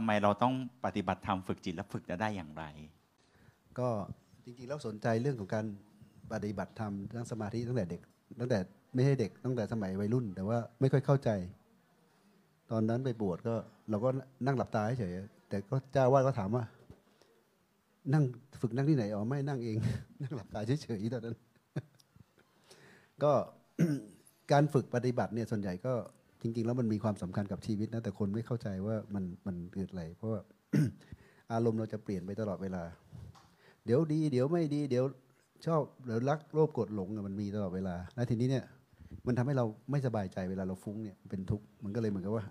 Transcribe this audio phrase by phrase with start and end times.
[0.00, 2.64] ำไมเราต้องปฏิบัติธรรมฝึกจิตและฝึกจะได้อย่างไร
[3.78, 3.88] ก็
[4.44, 5.66] จริงๆแล้วสนใจเรื่องของการ
[6.32, 8.00] ปฏิบัติธรรมนั่งสมาธิตั้งแต่เด็ก
[8.40, 8.58] ตั้งแต่
[8.94, 11.30] ไม่ใช่เด็กตั้งแต่สมัยวัยรุ่น แต่ว่าไม่ค่อยเข้าใจ
[12.70, 13.54] ตอนนั้นไปบวชก็
[13.90, 14.08] เราก็
[14.46, 15.12] นั่งหลับตาเฉย
[15.48, 16.64] แต่ก็เจ้าว่าสก็ถามว่า
[18.14, 18.24] นั่ง
[18.60, 19.76] ฝึกนั่งที่ไหนอ๋อไม่นั่งเอง
[20.22, 21.36] นั่งหลับตาเฉยๆตอนนั้น
[23.22, 23.32] ก็
[24.52, 25.94] การฝึกปฏิบัติเนี่ยส่วนใหญ่ก็
[26.42, 30.40] จริง ๆ แล้วมันมีความสำคัญกับชีวิตนะแต่คนไม่เข้าใจว่ามันมันเกิดอะไรเพราะว่า
[31.52, 32.82] อารมณ์เราจะเปลี่ยนไปตลอดเวลา
[33.84, 35.04] เดี๋ยวดี เดี๋ยวไม่ดี เดี๋ยว
[35.66, 38.64] ชอบเดี๋ยวรักโลภโกรธหลงมันมีตลอดเวลา แล้วทีนี้เนี่ย
[39.26, 42.44] มันทำให้เราไม่สบายใจเวลาเราฟุ้งเนี่ยเป็นทุกข์มันก็เลยเหมือนกับว่า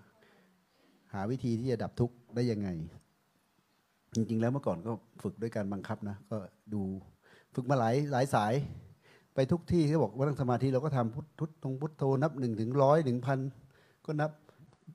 [1.12, 2.68] หาวิธีที่จะดับทุกข์ได้ยังไง
[4.14, 6.36] จริง ๆ แล้วเมื่อก่อนก็ฝึกด้วยการบังคับนะก็
[6.74, 6.82] ดู
[7.54, 8.52] ฝึกมาหลายหลายสาย
[9.34, 13.38] ไปทุกที่เขาบอกว่านั่งสมาธิเราก็ทำพุทธตรงพุทโธนับหนึ่งถึงร้อยหนึ่งพัน
[14.10, 14.30] ก็นับ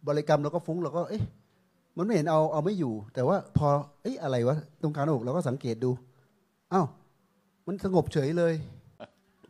[0.08, 1.24] บริกรรมเราก็ฟุ้งเราก็เอ๊ะ
[1.98, 3.68] มันไม่เห็นเอาเอาไม่อยู่ แต่ว่าพอ
[4.04, 5.92] เอ๊ะอะไรวะตรงกลางหน้าอกเราก็สังเกตดู
[6.74, 6.88] อ้าว
[7.68, 8.54] มันสงบเฉยเลย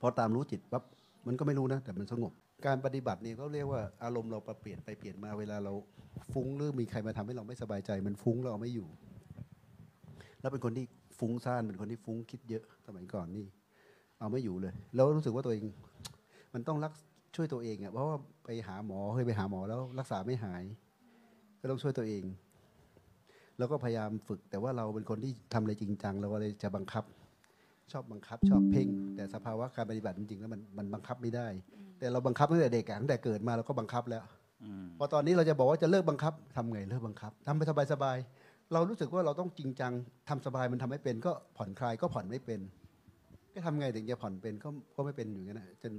[0.01, 0.83] พอตามรู้จิตปั๊บ
[1.27, 2.31] มันก็ไม่รู้นะ แต่มันสงบ
[2.65, 5.73] การปฏิบัตินี่เขาเรียกว่าอารมณ์เราเปลี่ยนไปเปลี่ยนมาเวลาเรา
[6.31, 8.87] ฟุ้งหรือมีใครมาทำให้เราไม่สบายใจ มันฟุ้งเราไม่อยู่
[10.41, 10.85] แล้วเป็นคนที่
[11.19, 13.45] ฟุ้งซ่านเป็นคนที่ฟุ้งคิดเยอะสมัยก่อนนี่
[14.19, 15.63] เอาไม่อยู่เลย แล้วรู้สึกว่าตัวเอง
[16.53, 16.91] มันต้องรัก
[17.35, 20.63] ช่วยตัวเองอะเพราะว่าไปหาหมอเคยไปหาหมอแล้วรักษาไม่หาย
[21.61, 22.23] ก็ต้องช่วยตัวเอง
[23.57, 27.03] แล้วก็พยายามฝึก แต่ว่าเราเป็นคนที่ทำอะไรจริงจังเราก็เลยจะบังคับ
[27.91, 31.47] ชอบบังคับ ชอบเพ่ง แต่สภาวะการปฏิบัติจริงๆแล้วมันมันบังคับไม่ได้
[31.99, 34.23] แต่เราบังคับตั้งแต่เด็กอะตั้งแต่เกิดมาเราก็บังคับแล้ว
[34.63, 37.61] อืมพอตอนนี้เราจะบอกว่าจะเลิกบังคับทำไงเลิกบังคับทำไป
[37.93, 39.93] สบายๆเรารู้สึกว่าเราต้องจริงจัง
[40.29, 42.59] ทำสบายมันทำไม่เป็น ก็ผ่อนคลายก็ผ่อนไม่เป็น
[43.53, 45.93] ก็ทำไงถึงจะผ่อนเป็นก็ก็ไม่เป็นอยู่งั้นนะจน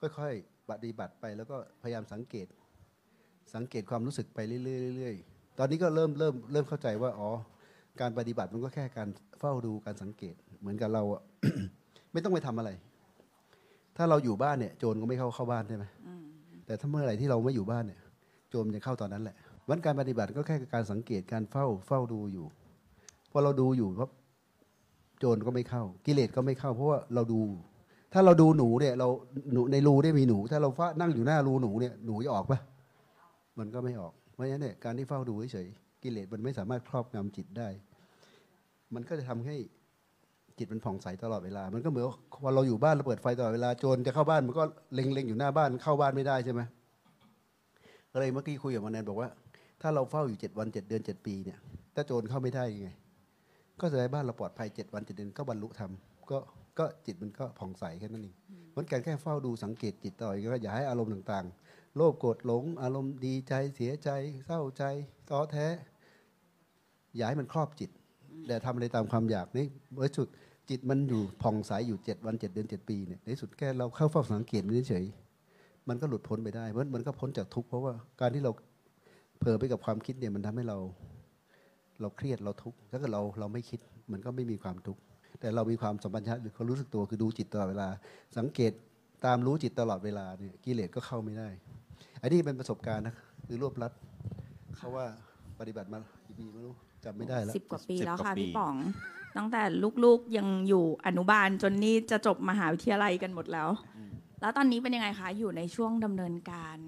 [0.00, 2.46] ค่อยๆ ปฏิบัติไปแล้วก็พยายามสังเกต
[3.54, 7.30] สังเกตความรู้สึกไปเรื่อยๆตอนนี้ก็เริ่มเริ่มเริ่มเข้าใจว่าอ๋อ
[8.00, 9.08] การปฏิบัติมันก็แค่การ
[9.40, 11.02] เฝ้าดูการสังเกตเหมือนกับเรา
[12.12, 12.70] ไม่ต้องไปทำอะไร
[13.96, 15.84] ถ้าเราอยู่บ้านเนี่ย โจรก็ไม่เข้าเข้าบ้านใช่ไหม
[16.66, 18.00] แต่ถ้าเมื่อไหร่ที่เราไม่อยู่บ้านเนี่ย
[18.50, 19.36] โจรมันจะเข้าตอนนั้นแหละ
[19.68, 22.46] วันการปฏิบัติก็แค่การสังเกตการเฝ้าเฝ้าดูอยู่
[23.30, 24.10] พอเราดูอยู่ปั๊บ
[25.18, 27.40] โจรก็ไม่เข้า กิเลสก็ไม่เข้า เพราะว่าเราดู
[28.12, 29.08] ถ้าเราดูหนูเนี่ย เรา
[29.52, 32.58] หนูในรูได้มีหนู ถ้าเราฟ้านั่งอยู่หน้ารูหนูเนี่ยหนูจะออกปะ
[33.58, 37.68] มันก็ไม่ออกเพราะฉะนั้นเนี่ยการที่เฝ้าดูเฉยๆกิเลสมันไม่สามารถครอบงำจิตได้
[38.94, 39.56] มันก็จะทำให้
[40.58, 44.64] จิตมันผ่องใสตลอดเวลา มันก็เหมือนว่าพอเราอยู่บ้านเราเปิดไฟตลอดเวลาโจรจะเข้าบ้านมันก็
[44.94, 46.60] เล็งๆอยู่หน้าบ้านเข้าบ้านไม่ได้ใช่ไหม
[48.12, 49.28] ก็เลยเมื่อกี้คุยกับมันแนนบอกว่า
[49.82, 51.58] ถ้าเราเฝ้าอยู่เจ็ดวันเจ็ดเดือนเจ็ดปีเนี่ย
[51.94, 52.90] ถ้าโจรเข้าไม่ได้ยังไง
[53.80, 55.90] ก็แสดงบ้านเราปลอดภัยเจ็ดวันเจ็ดเดือนก็บรรลุธรรม
[56.30, 56.38] ก็
[56.78, 58.34] ก็จิตมันก็ผ่องใสแค่นั้นเอง
[58.70, 64.10] เหมือนกันแค่เฝ้าดูสังเกตจิตต่อยก็อย่าให้อารมณ์ต่างๆ โลภโกรธหลง อารมณ์ดีใจเสียใจ
[64.46, 64.84] เศร้าใจ
[65.28, 65.66] ท้อแท้
[67.16, 67.90] อย่าให้มันครอบจิต
[68.46, 69.66] แต่ทำอะไรตามความอยากนี่
[69.98, 70.28] ในสุด
[70.70, 78.52] จิตมันอยู่ผ่องใสอยู่เจ็ดวันเจ็ดเดือนเจ็ดปีเนี่ยในสุดแค่เราเข้าเฝ้าสังเกตมันเฉยๆมันก็หลุดพ้นไปได้เพราะมันก็พ้นจากทุกข์เพราะว่าการที่เรา
[79.38, 80.78] เผลอไปกับความคิดเนี่ยมันทำให้เรา
[82.00, 83.80] เราเครียดเราทุกข์ถ้าเกิดเราเราไม่คิด
[84.12, 85.00] มันก็ไม่มีความทุกข์
[85.40, 87.88] แต่เรามีความสัมพันธ์หรือเขารู้สึกตัวคือดูจิตตลอดเวลา
[88.38, 88.72] สังเกต
[89.24, 91.48] ตามรู้จิตตลอดเวลาเนี่ยกิเลสก็เข้าไม่ได้
[92.22, 93.14] อันนี้เป็นประสบการณ์นะ
[93.46, 93.92] คือรวบรัด
[94.76, 95.04] เพราะว่า
[95.60, 98.74] ปฏิบัติมากี่ปีไม่รู้จำไม่ได้แล้วสิบกว่าปีสิบแล้วกว่าค่ะปีพี่ป๋อง
[99.36, 99.62] ตั้งแต่
[100.04, 103.68] ลูกๆยังอยู่อนุบาลจนนี่จะจบมหาวิทยาลัยกันหมดแล้ว
[104.40, 106.78] แล้วตอนนี้เป็นยังไงคะอยู่ในช่วงดำเนินการ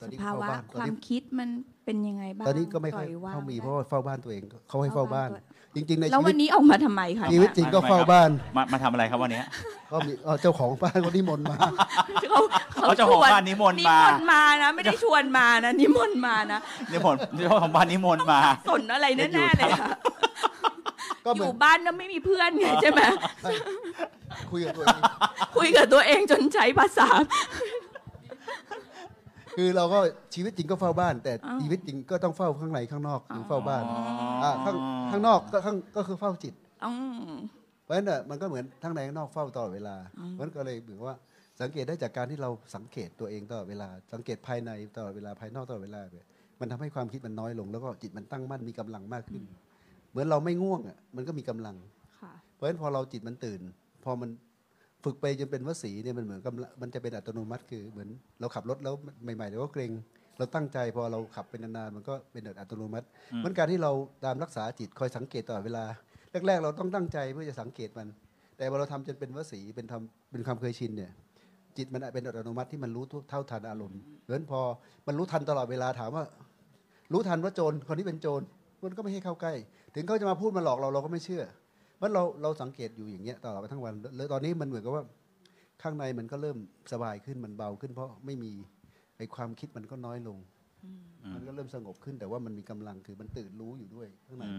[0.00, 1.48] ตอนสนี้ภาวะเข้าบ้านตคอนวามนี้คิดมัน
[1.84, 5.28] เป็นยังไงบ้างตอนนี้ก็ไม่ค่อยปล่ว่างเข้ามีได้เพราะว่าเฝ้าบ้านตัวเองเขาให้เฝ้าบ้าน
[5.76, 9.46] จริง ๆ ในแล้วชีวัวินตนี้ออกมาทำไมคะชีวิตจริงก็เฝ้าบ้านมามาทำอะไรครับวันเนี้ย
[9.92, 11.56] ก็มีเอ่อเจ้าของบ้านคนที่มนต์มา
[12.30, 12.40] เขา
[12.72, 19.88] เขาเจ้าของบ้านนิมนต์มา นิมนต์มานะ ไม่ได้ชวนมานะ นิมนต์มานะนี่ผมเจ้าของบ้านนิมนต์มา สนอะไรแน่ๆเลยค่ะ
[21.24, 23.00] ก็อเหมือนยู่บ้านแล้วไม่มีเพื่อนไงใช่ไหม
[24.50, 25.00] คุยกับตัวเอง
[25.56, 27.08] คุยกับตัวเองจนใช้ภาษา
[29.56, 29.98] คือเราก็
[30.34, 34.00] ชีวิตจริงก็เฝ้าบ้าน แต่อ้าว ชีวิตจริงก็ต้องเฝ้าข้างในข้างนอกหรือเฝ้าบ้านอ๋อ
[34.42, 34.76] อ่าข้าง
[35.10, 36.54] ข้างนอกก็ข้างก็คือเฝ้าจิต
[36.84, 36.92] อื
[37.30, 37.32] ม
[37.84, 39.96] เพราะฉะนั้นน่ะมันก็เหมือนทั้งในข้างนอกเฝ้าตลอดเวลา
[40.40, 41.16] มันก็เลยเหมือนว่า
[41.60, 46.26] สังเกตได้จากการที่เราสังเกตตัวเองตลอดเวลา สังเกตภายในตลอดเวลาภายนอกตลอดเวลาเนี่ย
[46.60, 49.42] มันทำให้ความคิดมันน้อยลง แล้วก็จิตมันตั้งมั่นมีกำลังมากขึ้น
[50.10, 51.76] เหมือนเราไม่ง่วงอะมันก็มีกำลัง
[52.22, 53.60] ค่ะ เพราะฉะนั้นพอเราจิตมันตื่น
[54.04, 54.30] พอมัน
[55.04, 58.08] ฝึกไปจนเป็นวสีเนี่ยมันเหมือนกำลังมันจะเป็นอัตโนมัติ คือเหมือน
[58.40, 59.90] เราขับรถแล้วใหม่ๆเราก็เกรง
[60.38, 63.92] เราตั้งใจพอเราขับเป็นนานๆมันก็เป็นอัตโนมัติอืมมันการที่เรา
[64.24, 65.84] ตามรักษาจิตคอยสังเกตตลอดเวลา
[66.46, 68.08] แรก ๆ เราต้องตั้งใจเพื่อจะสังเกตมัน
[68.56, 71.12] แต่พอเราทำจนเป็นวสีเป็นทำเป็นความเคยชินเนี่ย
[71.76, 74.60] จิตมันเป็นอัตโนมัติที่มันรู้ทุกเท่าทันอารมณ์เพราะฉะนั้นพอ
[75.06, 76.24] มันรู้ทันตลอดเวลาถามว่า
[77.12, 78.42] รู้ทันว่าโจรคนนี้เป็นโจร
[78.84, 79.54] มันก็ไม่ให้เข้าใกล้
[79.94, 81.63] ถึงเขาจะมาพูดมาหลอกเราเราก็ไม่เชื่อเพ
[82.04, 85.04] ราะเราเราสังเกตอยู่อย่างเงี้ยตลอดทั้งวันแล้วตอนนี้มันเหมือนกับว่า
[85.82, 86.58] ข้างในมันก็เริ่ม
[86.92, 88.52] สบายขึ้นมันเบาขึ้น เพราะไม่มี
[89.16, 90.38] ไอ้ความคิดมันก็น้อยลง
[91.34, 94.54] มันก็เริ่มสงบขึ้นแต่ว่ามันมีกำลังคือมันตื่นรู้อยู่ด้วยข้างในอื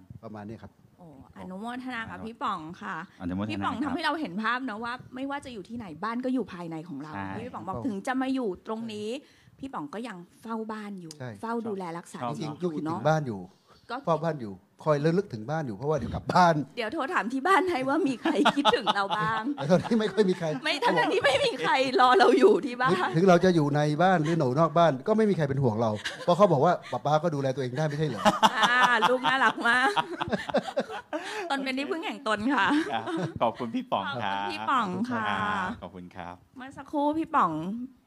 [0.00, 1.06] มประมาณนี้ครับโอ้
[1.36, 9.08] อนุโมทนากับพี่ป๋องค่ะอนุโมทนาพี่ป๋องคทำรับให้เราเห็นภาพนะว่า ไม่ว่าจะอยู่ที่ไหนบ้านก็อยู่ภายในของเราใช่ที่พี่ป๋องบอกครับถึงจะมาอยู่ตรงนี้
[9.58, 13.40] พี่ป๋องก็ยังเฝ้าบ้านอยู่ใช่เฝ้าดูแลรักษาชอบจริงอๆก็คิดถึเนาะงบ้านอยู่
[13.90, 14.52] ก็เฝ้าบ้านอยู่
[14.84, 25.90] คอยระลึกถึงบ้านอยู่เพราะว่าเดี๋ยวกลับบ้าน เดี๋ยวโทรถามที่บ้านให้ว่ามีใครคิดถึงเราบ้างแต่ตอนนี้ไม่ค่อยมีใคร ไม่ทั้งที่ไม่มีใครรอเราอยู่ที่บ้าน ถึงเราจะอยู่ในบ้านหรือหนูนอกบ้าน ก็ไม่มีใครเป็นห่วงเรา
[26.24, 28.22] เพราะเขาบอกว่าป้าป้าก็ดูแลตัวเองได้ไม่ใช่เหรอ
[28.54, 28.78] อ่า
[29.10, 29.92] ลูกน่ารักมาก
[31.50, 33.04] ตนเป็นที่พึ่งแห่งตนค่ะครับ
[33.42, 37.52] ขอบคุณพี่ป๋องครัขอบบคุณพี่ป๋องค่ะรับขอบคุณครับ เมื่อสักครู่พี่ป๋อง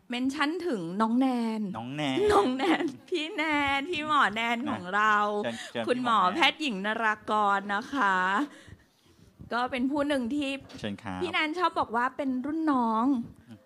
[0.10, 1.28] เมนชั่นถึงน้องแน
[1.60, 3.44] น น้องแนน น้องแนน พี่แน
[3.78, 8.18] น พี่หมอแนนของเรา เชิญเชิญคุณพี่หมอแนแพทย์หญิงนรากรนะคะ
[9.54, 10.50] ก็เป็นผู้หนึ่งที่
[10.80, 13.06] เชิญครับพี่แนนชอบบอกว่าเป็นรุ่นน้อง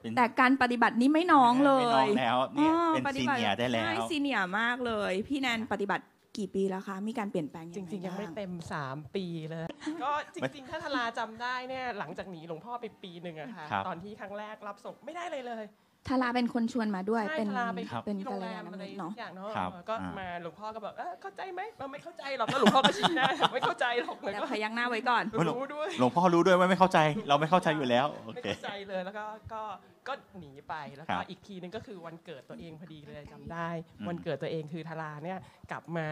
[0.02, 6.06] เป็นแต่การปฏิบัตินี้ไม่น้องเลไม่น้องยแล้วเนี่ยอ๋อเป็นปฏิซีบัติเนียร์ได้แล้วใช่ซีเนียร์มากเลย พี่แนนปฏิบัติ
[6.38, 8.54] กี่ปีแล้วคะ มีการเปลี่ยนแปลงจริงๆ ยังไม่บ้าเต็ม
[8.84, 9.68] 3 ปีเลย
[10.04, 15.64] ก็จริงๆ ถ้าทลาจำได้เนี่ยหลังจากหนีหลวงพ่อไปปีหนึ่งอะค่ะ ครับ ตอนที่ครั้งแรกรับส่งไม่ได้เลยเลย
[16.08, 27.00] ทาราเป็นคนชวนมาด้วยใช่เป็นทลาไปครับ เป็นที่โรกัลงแรยามณอะไรมิตรเนาะ อย่างเนาะครับก็อ่าม มาหลวงพ่อก็แบบเออเข้าใจไหมเออไม่เข้าใจหรอกแล้วหลวงพ่อก็ชี้หน้าไม่เข้าใจหรอกเลยแต่ก็พยักหน้าไว้ก่อน รู้ด้วยหลวงพ่อรู้ด้วยว่าไม่เข้าใจ
[27.30, 29.62] เราไม่เข้าใจอยู่แล้ว โอไม่เค เข้าใจเลยแล้วก็ก็
[30.08, 33.70] ก็หนีไปแล้วครัก็บอีกทีนึงก็คือวันเกิดตัวเองพอดีเลยจำได้
[34.00, 35.38] อืมวันเกิดตัวเองคือทาราเนี่ย
[35.72, 36.08] กลับมา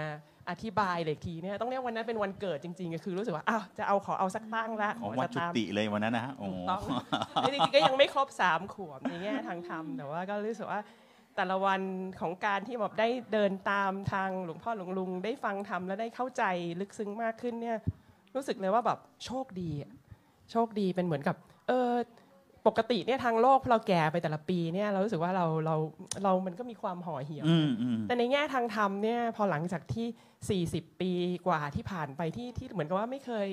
[0.49, 6.81] อธิบายเลยอีกทีเนี่ยต้องเรียกวันนั้นเป็นวันเกิดจริงๆก็คือรู้สึกว่าอ้าวจะเอาขอเอาสักตั้งละอ๋อขอวันจะจุตามติเลยวันนั้นนะฮะโอ้ถูกต้อง
[7.43, 10.81] จริงๆก็ยังไม่ครบสามขวบในแง่ทางธรรมแต่ว่าก็รู้สึกว่า
[11.35, 11.81] แต่ละวัน
[12.19, 16.43] ของการที่แบบได้เดินตามทางหลวงพ่อหลวงลุง ได้ฟังธรรมและได้เข้าใจ
[16.81, 17.77] ลึกซึ้งมากขึ้นเนี่ย
[18.35, 19.91] รู้สึกเลยว่าแบบโชคดีอะ
[20.51, 21.35] โชคดีเป็นเหมือนกับ
[21.67, 21.91] เออ
[22.67, 25.75] ปกติเนี่ยทางโลกพอเราแก่ไปแต่ละปีเนี่ยเรารู้สึกว่าเราเรา
[26.23, 31.11] เรามันก็มีความห่อเหี่ยวอืมอืมแต่ในแง่ทางธรรมเนี่ยพอหลังจากที่ 40 ปี
[31.47, 33.47] กว่าที่ผ่านไปที่ที่เหมือนกับว่าไม่เคย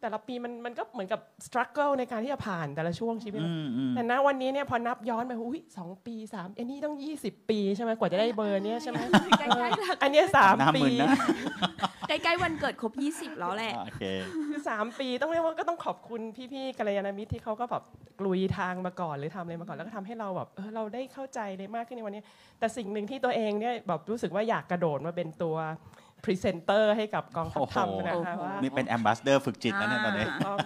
[0.00, 8.98] แต่ละปีมันมันก็เหมือนกับส t รั g เกิลในการที่จะผ่านแต่ละช่วงชีวิตอืมอืมแต่ณวันนี้เนี่ยพอนับย้อนไปอุ้ยสองปีสามอันนี้ต้อง20ปีใช่ไหมกว่าจะได้เบอร์เนี้ยใช่ไหม
[9.38, 9.70] ใกล้ๆละ
[10.02, 11.10] อันเนี้ยสามหน้าปีมึนนะ
[12.08, 14.02] ใกล้ๆวันเกิดครบ20แล้วแหละโอเค
[14.48, 16.20] คือสามปีต้องเรียกว่าก็ต้องขอบคุณ
[16.52, 17.82] พี่ๆกัลยาณมิตรที่เขาก็แบบ
[18.20, 22.22] กลุยทางมาก่อนหรือทำอะไรมาก่อนแล้วก็ทำให้เราแบบเออเราได้เข้าใจได้มากขึ้นในวันนี้
[22.58, 25.56] แต่สิ่งหนึ่งที่ตัวเองเนี่ยแบบรู้สึกว่าอยากกระโดดมาเป็นตัว
[26.24, 30.58] พรีเซนเตอร์ให้กับกองทัพธรรมนะคะโอ้โหว่านี่เป็น ambassador ฝึกจิตนะเนี่ยตอนนี้ถูกต้อง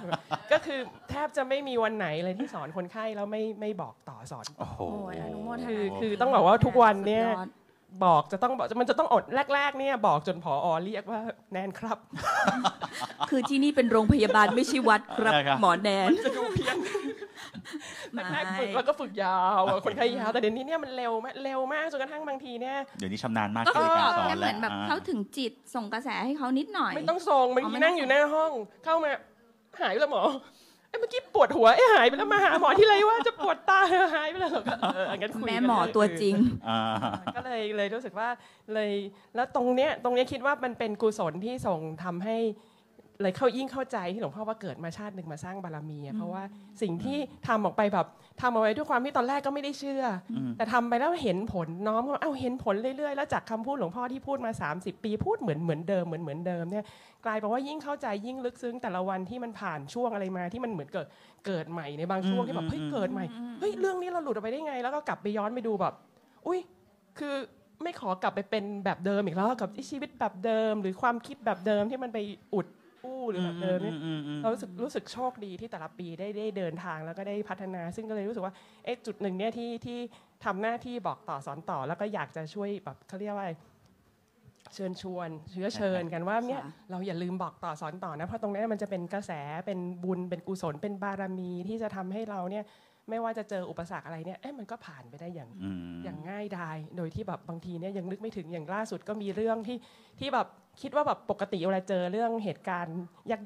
[0.52, 7.50] ก็คือแทบจะไม่มีวันไหนเลยที่สอนคนไข้แล้วไม่ไม่บอกต่อสอนโอ้โหโอ้ยอนุโมทนาคือคือต้องบอกว่าทุกวันเนี่ยสุดอด
[8.04, 11.20] บอกจะต้องบอกมันจะต้องอดแรก ๆ เนี่ยบอกจนผอเรียกว่า
[11.52, 11.98] แนนครับ
[13.30, 16.94] คือที่นี่เป็นโรงพยาบาลไม่ใช่วัดครับนะครับหมอแนนจะดูเพี้ยนไม่
[18.32, 28.52] แรกๆฝึกแล้วก็ฝึกยาวอะคนไข้ยาวแต่เดี๋ยวนี้เนี่ยมันเร็วมากเร็วมากจนกระทั่งบางทีเนี่ย เดี๋ยวนี้ชำนาญมากก็ขึ้นคือในบการอกสอแค่นเหแล้มืวอนแบบอ่าเขาถึงจิตส่งกระแสให้เขานิดหน่อย ไม่ต้องส่งบางอ๋อทีไม่นั่งต้องอยู่หน้าห้อง
[28.84, 29.10] เข้ามา
[29.80, 30.24] หายไปแล้วหมอ
[30.88, 36.34] เอ้ยเมื่อกี้ปวดหัวเอ้ยหายไปแล้วมาหาหมอที่ไรว่าจะปวดตาเออหายไปแล้วเหรอก็เอองั้นคุยแม่กันหมอเลยตัวจริง
[36.68, 36.80] อ่า
[37.36, 38.28] ก็เลยเลยรู้สึกว่า
[38.74, 38.92] เลย
[39.34, 42.36] แล้วตรงเนี้ยตรงเนี้ยคิดว่ามันเป็นกุศลที่ส่งทำให้
[43.20, 46.42] เลยเข้ายิ่งเข้าใจที่หลวงพ่อว่าเกิดมาชาติหนึ่งมาสร้างบารมีอะเพราะว่า
[46.82, 48.06] สิ่งที่ทำออกไปแบบ
[48.40, 56.84] ทำเอาไว้ด้วยความที่ตอนแรกก็ไม่ได้เชื่ออมแต่ทำไปแล้วเห็นผลน้อมว่าเอ้าเห็นผลเรื่อยๆแล้วจากคำพูดหลวงพ่อที่พูดมา 30 ปีพูดเหมือนเหมือนเดิมเหมือนเหมือนเดิมเนี่ย
[57.24, 61.06] กลายเป็นว่ายิ่งเข้าใจยิ่งลึกซึ้งแต่ละวันที่มันผ่านช่วงอะไรมาที่มันเหมือนเกิด
[61.46, 63.24] เกิดใหม่ในบางช่วงที่แบบเฮ้ยเกิดใหม่
[63.60, 65.94] เฮ้ยเรื่องนี้เราหลุดออกไปได้ไง แล้วก็กลับไปย้อนไปดูแบบ
[66.46, 66.60] อุ้ย
[67.18, 67.34] คือ
[67.82, 72.18] ไม่ขอกลับไปเป็นแบบเดิมอีกแล้วกับชีวิตแบบเดิม หรือความคิดแบบเดิมที่มันไป
[72.54, 72.66] อุด
[73.04, 78.54] อู้หรือแบบเดิมเนี่ยอืมอืม เรารู้สึกรู้สึกโชคดีที่แต่ละปีได้ได้เดินทางแล้วก็ได้พัฒนา ซึ่งก็เลยรู้สึกว่า
[78.84, 79.98] เอ๊ะจุดหนึ่งเนี่ยที่ที่
[80.44, 83.52] ทำหน้าที่บอกต่อสอนต่อ แล้วก็อยากจะช่วยแบบเขาเรียกว่าอะไร
[84.74, 89.32] เชิญชวนเชื้อเชิญกันว่าเนี่ยค่ะ เราอย่าลืมบอกต่อสอนต่อนะเพราะตรงนี้มันจะเป็นกระแส
[89.66, 92.64] เป็นบุญเป็นกุศลเป็นบารมีที่จะทำให้เราเนี่ย
[93.10, 99.78] ไม่ว่าจะเจออุปสรรคอะไรเนี่ยเอ๊ะมันก็ผ่านไปได้อย่าง อืม อย่างง่ายดาย โดยที่แบบบางทีเนี่ยยังนึกไม่ถึงอย่างล่าสุดก็มีเรื่องที่
[100.20, 100.46] ที่แบบ
[100.80, 102.98] คิดว่าแบบปกติเวลาเจอเรื่องเหตุการณ์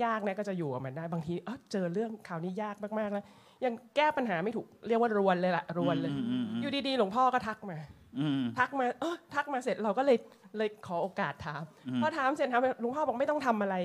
[0.04, 3.24] ยากๆเนี่ยก็จะอยู่กับมันได้บางทีเออเจอเรื่องคราวนี้ยากมากๆแล้ว
[3.64, 7.78] ยังแก้ปัญหาไม่ถูกเรียกว่ารวนเลยล่ะรวนเลยอืมอืมอืมอยู่ดีๆ หลวงพ่อก็ทักมา
[8.18, 10.16] อืมทักมาเออทักมาเสร็จเราก็เลย
[10.56, 13.76] เลยขอโอกาสถามอืมพอถามเสร็จถามหลวงพ่อบอกไม่ต้องทำอะไร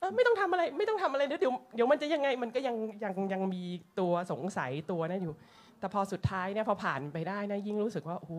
[0.00, 3.62] เออไม่ต้องทำอะไรไม่ต้องทำอะไรเดี๋ยวเดี๋ยวเดี๋ยวมันจะยังไงมันก็ยังยังยังมี
[4.00, 5.34] ตัวสงสัยตัวนั้นอยู่
[5.80, 8.32] แต่พอสุดท้ายเนี่ยพอผ่านไปได้นะยิ่งรู้สึกว่าโอ้โห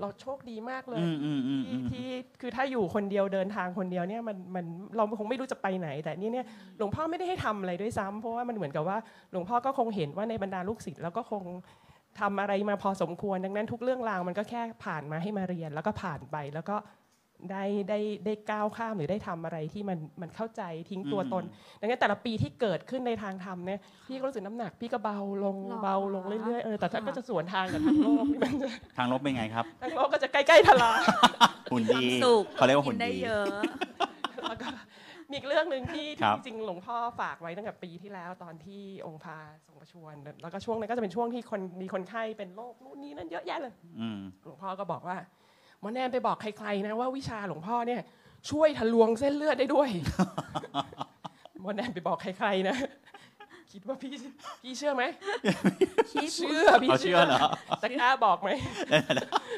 [0.00, 2.08] เราโชคดีมากเลยอืมอืมอืมอืที่มที่
[2.40, 4.64] คือถ้าอยู่คนเดียวเดินทางคนเดียวเนี่ยมันมัน
[4.96, 6.46] เราคงไม่รู้จะไปไหน แต่นี่เนี่ย
[6.78, 8.98] หลวงพ่อไม่ได้ให้ทำอะไรด้วยซ้ำเพราะว่ามันเหมือนกับว่า
[9.32, 11.44] หลวงพ่อก็คงเห็นว่าในบรรดาลูกศิษย์แล้วก็คง
[12.20, 16.76] ทำอะไรมาพอสมควร ดังนั้นทุกเรื่องราวมันก็แค่ผ่านมาให้มาเรียนแล้วก็ผ่านไปแล้วก็
[17.50, 21.44] ได้ได้ได้ก้าวข้ามหรือได้ทำอะไรที่มันมันเข้าใจทิ้งตัวตน
[21.80, 30.92] ดังนั้นแต่ละปีที่เกิดขึ้นในทางธรรมเนี่ยพี่ก็รู้สึกน้ำหนัก พี่ก็เบาลงหรอเบาลงเรื่อยๆเออแต่ถ้าก็จะสวนทางกับทางโลกนี่มันจะทางลบเป็นไงครับ ทางโลกก็จะใกล้ๆทลา
[31.72, 33.60] หุ่นดีสุขเขาเรียกว่ากิหุ่นนได้ดีเยอะ
[34.48, 34.68] แล้วก็
[35.30, 45.16] มีอีกเรื่องหนึ่งที่ครัที่บจริงๆหลวงพ่อฝากไว้ตั้งแต่ปีที่แล้วตอนที่องค์พาทรงประชวรแล้วก็ช่วงนั้นก็จะเป็นช่วงที่คนมีคนไข้เป็นโรคนู่นนี่นั่นเยอะแยะเลยอืมหลวงพ่อก็บอกว่า
[45.80, 48.00] หมอแนนไปบอกใครๆนะว่าวิชาหลวงพ่อเนี่ย
[48.50, 49.88] ช่วยทะลวงเส้นเลือดได้ด้วย
[51.60, 52.76] หมอแนนไปบอกใครๆนะ
[53.72, 54.14] คิดว่าพี่
[54.62, 55.04] พี่เชื่อไหม
[56.12, 57.38] คิดเชื่อพี่เอาเชื่อเหรอ
[57.82, 58.50] จะกล้าบอกไหม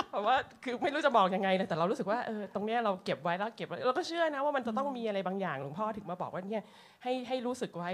[0.08, 6.64] เพราะว่าคือไม่รู้จะบอกยังไงเลยแต่เรารู้สึกว่าเออตรงเนี้ยเราเก็บไว้แล้วเก็บไว้เราก็เชื่อนะว่ามันจะต้องมีอะไรบางอย่างหลวงพ่อถึงมาบอกว่าเนี่ย
[7.02, 7.90] ให้ให้รู้สึกไว้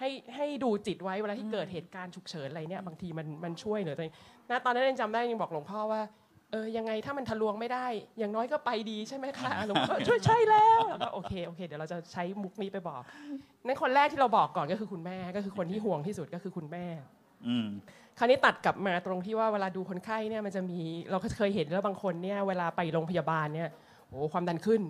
[0.00, 4.14] ให้ให้ดูจิตไว้เวลาที่เกิดเหตุการณ์ฉุกเฉินอะไรเนี่ยบางทีมันมันช่วยเหลือตัวเอง
[4.50, 6.00] นะตอนนั้นยังจำได้ยังบอกหลวงพ่อว่า
[6.52, 7.86] เออยังไงถ้ามันทะลวงไม่ได้
[8.18, 13.02] อย่างน้อยก็ไปดีใช่ไหมคะหลวงพ่อช่วยใช่แล้วแล้วก็โอเคโอเค เดี๋ยวเราจะใช้มุกนี้ไปบอก
[13.66, 16.84] นั่นคนแรกที่เราบอกก่อนก็คือคุณแม่ ก็คือคนที่ห่วงที่สุดก็คือคุณแม่
[17.46, 17.66] อืม
[18.18, 23.68] คราวนี้ตัดกลับมาตรงที่ว่าเวลาดูคนไข้เนี่ยมันจะมีเราก็เคยเห็นแล้วบางคนเนี่ยเวลาไปโรงพยาบาลเนี่ย
[24.08, 24.82] โอ้ความดันขึ้น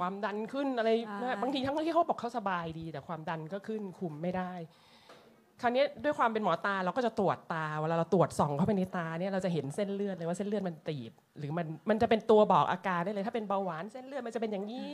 [0.00, 4.93] ความดันขึ้นอะไรใช่บางทีทั้งที่เขาบอกเขาสบายดี แต่ความดันก็ขึ้นคุมไม่ได้ค
[5.64, 14.86] ราวนี้ด้วยความเป็นหมอตาเราก็จะตรวจตาเวลาเราตรวจส่องเข้าไปในตาเนี่ยเราจะเห็นเส้นเลือดเลยว่าเส้นเลือดมันตีบ หรือมันมันจะเป็นตัวบอกอาการได้เลย ถ้าเป็นเบาหวานเส้นเลือดมันจะเป็นอย่างนี้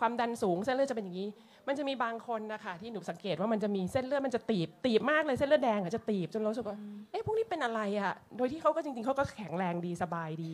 [0.00, 1.28] ความดันสูงเส้นเลือดจะเป็นอย่างนี้
[1.68, 6.76] มันจะมีบางคนนะคะที่หนูสังเกตว่ามันจะมีเส้นเลือดมันจะตีบตีบมากเลยเส้นเลือดแดงอะจะตีบจนเรารู้สึกว่า
[7.10, 10.52] เอ๊ะพวกนี้เป็นอะไรอะโดยที่เขาก็จริงๆเขาก็แข็งแรงดีสบายดี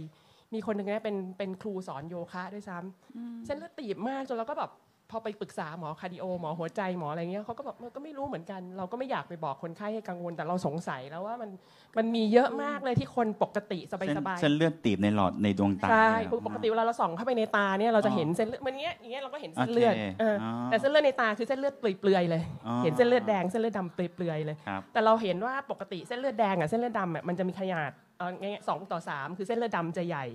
[0.55, 4.71] มีคนหนึ่งเนี่ยเป็นเป็นครูสอนโยคะด้วยซ้ำเส้นเลือดตีบมากจนเราก็แบบ
[5.11, 11.51] พอไปปรึกษาหมอ cardio หมอหัวใจหมออะไรเงี้ยเขาก็แบบเออก็ไม่รู้เหมือนกัน เราก็ไม่อยากไปบอกคนไข้ให้กังวลแต่เราสงสัยแล้วว่ามัน
[11.99, 30.27] มันมีเยอะมากเลยที่คนปกติสบายเส้นสบายเส้นเลือดตีบในหลอดในดวงตาใช่เนี่ยเหรอปกติเวลาเราส่องเข้าไปในตาเนี่ยเราจะเห็นเส้นเลือดมันเงี้ยอย่างเงี้ยเราก็เห็นเส้นเลือดโอเคเออออแต่เส้นเลือดในตาคือเส้นเลือดเปลือยๆเลยอ๋อเห็นเส้นเลือดแดงเส้นเลือดดำเปลือยๆเลยครับแต่เราเห็นว่าปกติเส้นเลือดแดงกับเส้นเลือดดำอะมันจะมีขนาดเอ่อง่ายๆสองต่อสามคือเส้นเลือดดำจะใหญ่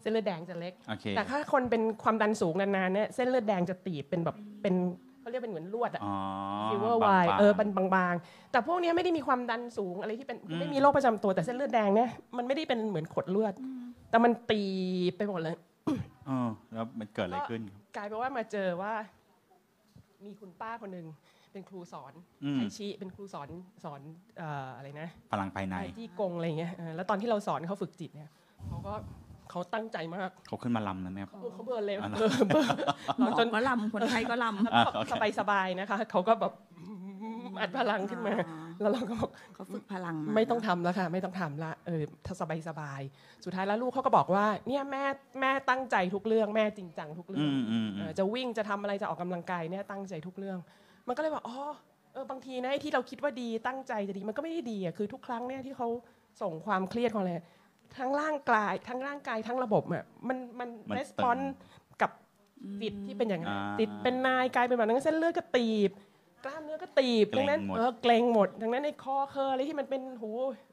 [0.00, 4.74] เส้นเลือดแดงจะเล็ก โอเค แต่ถ้าคนเป็นความดันสูงนานๆเนี่ยเส้นเลือดแดงจะตีบเป็นแบบเป็น
[5.20, 6.14] เขาเรียกเป็นเหมือนลวดอะ อ๋อ
[6.70, 13.54] silver wire บางๆ เออเป็นบางๆ แต่พวกเนี้ยไม่ได้มีความดันสูงอะไรที่เป็นไม่มีโรคประจำตัวแต่เส้นเลือดแดงเนี่ยมันไม่ได้เป็นเหมือนขดเลือด
[14.10, 14.62] แต่มันตี
[15.10, 15.56] บไปหมดเลย
[16.26, 18.92] เออแล้วมันเกิดอะไรขึ้นครับ กลายเป็นว่ามาเจอว่า
[20.24, 21.06] มีคุณป้าคนหนึ่ง
[21.52, 22.12] เป็นครูสอน
[22.44, 23.48] อืมไทชิเป็นครูสอน
[23.84, 24.00] สอน
[24.38, 28.30] เอ่ออะไรนะพลังภายในไอ้ที่กงอะไรเงี้ยเออแล้วตอนที่เราสอนเขาฝึกจิตเนี่ย
[28.68, 28.94] เขาก็
[29.50, 32.70] เขาตั้งใจมากเขาขึ้นมาลำนะแม่ครับเออเขาเบอร์เลยอ๋อเหรอเบอร์เบอร์
[33.18, 36.52] หมอจนก็ลำคนไข้ก็ลำอะโอเคสบายสบายๆนะคะ เขาก็แบบ
[37.60, 45.04] อัดพลังขึ้นมาอ๋อแล้วเราก็บอกเขาฝึกพลังาไม่ต้องทำแล้วค่ะ ไม่ต้องทำละเออถ้าสบายสบายๆสุดท้ายแล้วลูกเขาก็บอกว่า เนี่ยแม่
[45.40, 50.58] แม่ตั้งใจทุกเรื่องแม่จริงจังทุกเรื่อืองมอืมเออืมอจะวิ่งจะทำอะไรจะออกกำลังกายเนี่ยตั้งใจทุกเรื่อง
[51.08, 51.58] มันก็เลยบอกอ๋อ
[52.12, 55.88] เออบางทีนะไอ้ที่เราคิดว่าดีตั้งใจจะดีมันก็ไม่ได้ดีอะคือทุกครั้งเนี่ยที่เขา
[56.42, 57.34] ส่งความเครียดของอะไร
[57.96, 61.38] ทั้งร่างกายทั้งร่างกายทั้งระบบอะมันมันมันรีสปอน
[62.02, 62.10] กับ
[62.82, 65.90] จิตที่เป็นอย่างนั้นอ่าจิตเป็นนายกลายเป็นแบบนั้นเส้นเลือดก็ตีบ
[66.44, 70.30] กล้ามเนื้อก็ตีบเกร็ดังงนั้นหมด เออเกรงหมดดังนั้นในคอเคออะไรที่มันเป็นหู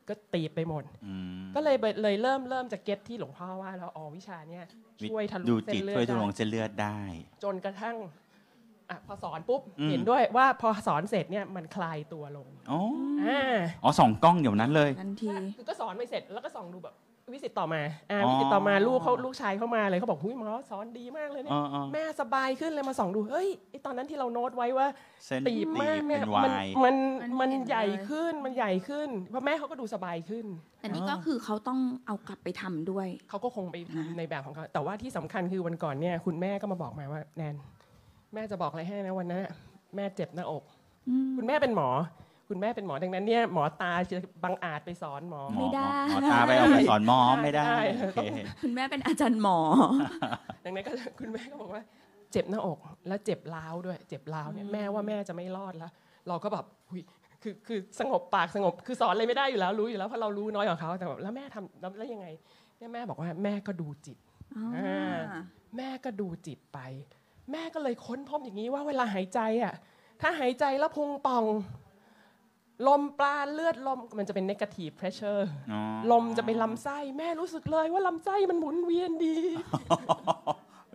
[0.09, 4.65] ก็ตีบไปหมด อืมก็เลยเลยเริ่มเริ่มจากเก็ตที่หลวงพ่อว่าแล้วอ๋อวิชาเนี่ย
[5.09, 6.99] ช่วยทะลุดูเส้จิตนเลือช่วยดทะลวงได้เส้นเลือดได้
[7.43, 7.95] จนกระทั่ง
[8.89, 12.81] อะพอสอนปุ๊บอืม เห็นด้วยว่าพอสอนเสร็จเนี่ยมันคลายตัวลงอ๋อ
[13.23, 16.95] อ่าอ๋อสองกล้องเดี๋ยวนั้นเลย ทันที คือก็สอนไปเสร็จแล้วก็ส่องดูแบบ
[17.33, 24.87] วิสิตต่อมาอ่าอ๋อวิสิตต่อมาลูกเขาลูกชายเข้ามาเลยเขาบอกหุยหมอสอนดีมากเลยเนี่อ๋ยออ๋อแม่สบายขึ้นเลยมาส่องดูเฮ้ยไอตอนนั้นที่เราโน้ตไว้ว่า
[25.25, 30.45] เส้นตีบมากเนี่ยเป็นมันวายมันมันมันเห็นใหญ่เลยขึ้นมันใหญ่ขึ้นเพราะแม่เขาก็ดูสบายขึ้น
[30.83, 37.55] อันนี้อ๋อก็คือเขาต้องเอากลับไปทำด้วย เขาก็คงไปทำในแบบของเขาแต่ว่าที่สำคัญคือวันก่อนเนี่ยคุณแม่ก็มาบอกมาว่าแนน
[38.33, 39.51] แม่จะบอกอะไรให้นะวันนั้นน่ะ
[39.95, 40.63] แม่เจ็บหน้าอก
[41.37, 41.89] คุณแม่เป็นหมอ
[42.49, 48.25] คุณแม่เป็นหมอดังนั้นเนี่ยหมอตาจะบังอาจไปสอนหมอหมอไม่ได้ หมอตาไปเอาไปสอนหมอไม่ได้ได้โอเค
[48.61, 49.59] คุณแม่เป็นอาจารย์หมอ
[50.63, 51.83] ดังนั้นก็คุณแม่ก็บอกว่า
[52.31, 55.91] เจ็บหน้าอกแล้วเจ็บร้าวด้วย เจ็บร้าวเนี่ยแม่ว่าแม่จะไม่รอดแล้ว
[56.27, 57.01] เราก็แบบหุย
[57.43, 62.27] คือคือสงบปากสงบคือสอนอะไรไม่ได้อยู่แล้วรู้อยู่แล้วเพราะเรารู้น้อยกว่าเขาแต่แบบแล้วแม่ทำแล้วแล้วยังไง
[62.77, 64.17] เนี่ยแม่บอกว่าแม่ก็ดูจิต
[64.57, 65.17] อ่า
[65.77, 66.79] แม่ก็ดูจิตไป
[67.51, 69.73] แม่ก็เลยค้นพบอย่างนี้ว่าเวลาหายใจอะ
[70.21, 71.45] ถ้าหายใจแล้วพุงป่อง
[72.87, 75.41] ลมปราณเลือดลมมันจะเป็น negative pressure
[75.71, 79.35] อ๋อลมจะเป็นลำไส้แม่รู้สึกเลยว่าลำไส้มันหมุนเวียนดี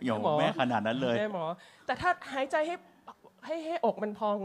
[0.05, 1.45] โยมหมอแม่ขนาดนั้นเลยแม่หมอ
[1.85, 2.75] แต่ถ้าหายใจให้
[3.45, 4.37] ให้ให้อกมันพอง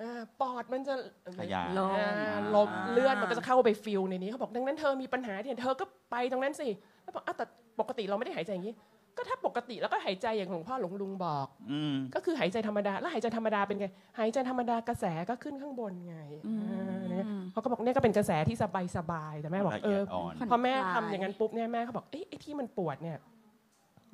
[0.00, 0.94] อ่าปอดมันจะ
[1.40, 6.68] ขยายลมอ่าลมเลือดมันก็จะเข้าไปฟิลในนี้เขาบอกดังนั้นเธอมีปัญหาเนี่ยเธอก็ไปตรงนั้นสิ
[7.02, 7.44] แล้วบอกอะแต่
[7.80, 8.74] ปกติเราไม่ได้หายใจอย่างนี้
[9.16, 13.86] ก็ถ้าปกติแล้วก็หายใจอย่างหลวงพ่อหลวงลุงบอกอืมก็คือหายใจธรรมดา แล้วหายใจธรรมดาเป็นไง
[14.18, 16.18] หายใจธรรมดากระแสก็ขึ้นข้างบนไง
[16.60, 23.18] อ่าเนี่ยเขาก็บอกเนี่ยก็เป็นกระแสที่สบายสบายๆแต่แม่บอกละเอเอียอดอ่อนผ่อนพอแม่คลายทำอย่างนั้นปุ๊บเนี่ยแม่เขาบอกเอ๊ะไอ้ที่มันปวดเนี่ย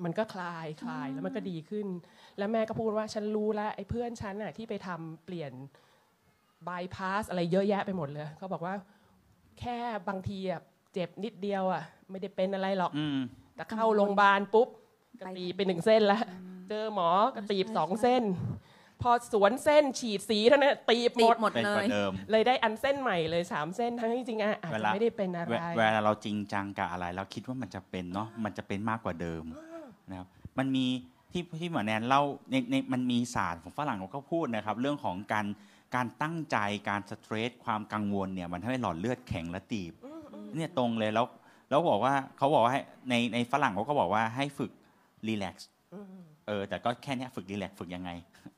[0.04, 1.86] มันก็คลายคลายแล้วมันก็ดีขึ้น
[2.38, 5.52] แล้วแม่ก็พูดว่าฉันรู้แล้วไอ้เพื่อนฉันน่ะที่ไปทำเปลี่ยน
[6.68, 8.74] บายพาสอะไรเยอะแยะไปหมดเลยเขาบอกว่า
[9.60, 9.78] แค่
[10.08, 10.60] บางทีอะ
[10.94, 13.18] เจ็บนิดเดียวอะ ไม่ได้เป็นอะไรหรอกอืม
[13.54, 14.68] แต่เข้าโรงพยาบาลปุ๊บ
[15.20, 16.22] กระตีไปหนึ่งเส้นแล้ว
[16.68, 18.22] เจอหมอกระตีบสองเส้น
[19.02, 29.44] พอสวนเส้นฉีดสีเท่านั้นตีบหติมดดหมดเป็นเลกว่ายเดิมเลยได้อันเส้นใหม่เลยสามเส้นทั้งที่จริงๆอะอาจเวจะลาไม่ได้เป็นอะไรเวเวลาเราจริงจังกับอะไร เราคิดว่ามันจะเป็นเนาะมันจะเป็นมากกว่าเดิม
[30.10, 30.86] นะครับมันมี
[31.32, 35.46] ที่ที่หมอแนนเล่าในในมันมีศาสตร์ของฝรั่งเขาก็พูดนะครับ เรื่องของการ
[35.94, 36.56] การตั้งใจ
[36.88, 39.92] การสเตรสความกังวลเนี่ยมันทำให้หลอดเลือดแข็งและตีบ
[40.56, 41.26] เนี่ยตรงเลยแล้ว
[41.70, 44.70] แล้วบอกว่าเขาบอกว่าให้ในในฝรั่งเขาก็บอกว่าให้ฝึก
[45.26, 45.68] รีแลกซ์
[46.48, 48.10] เออแต่ก็แค่เนี้ยฝึกรีแลกซ์ฝึกยังไง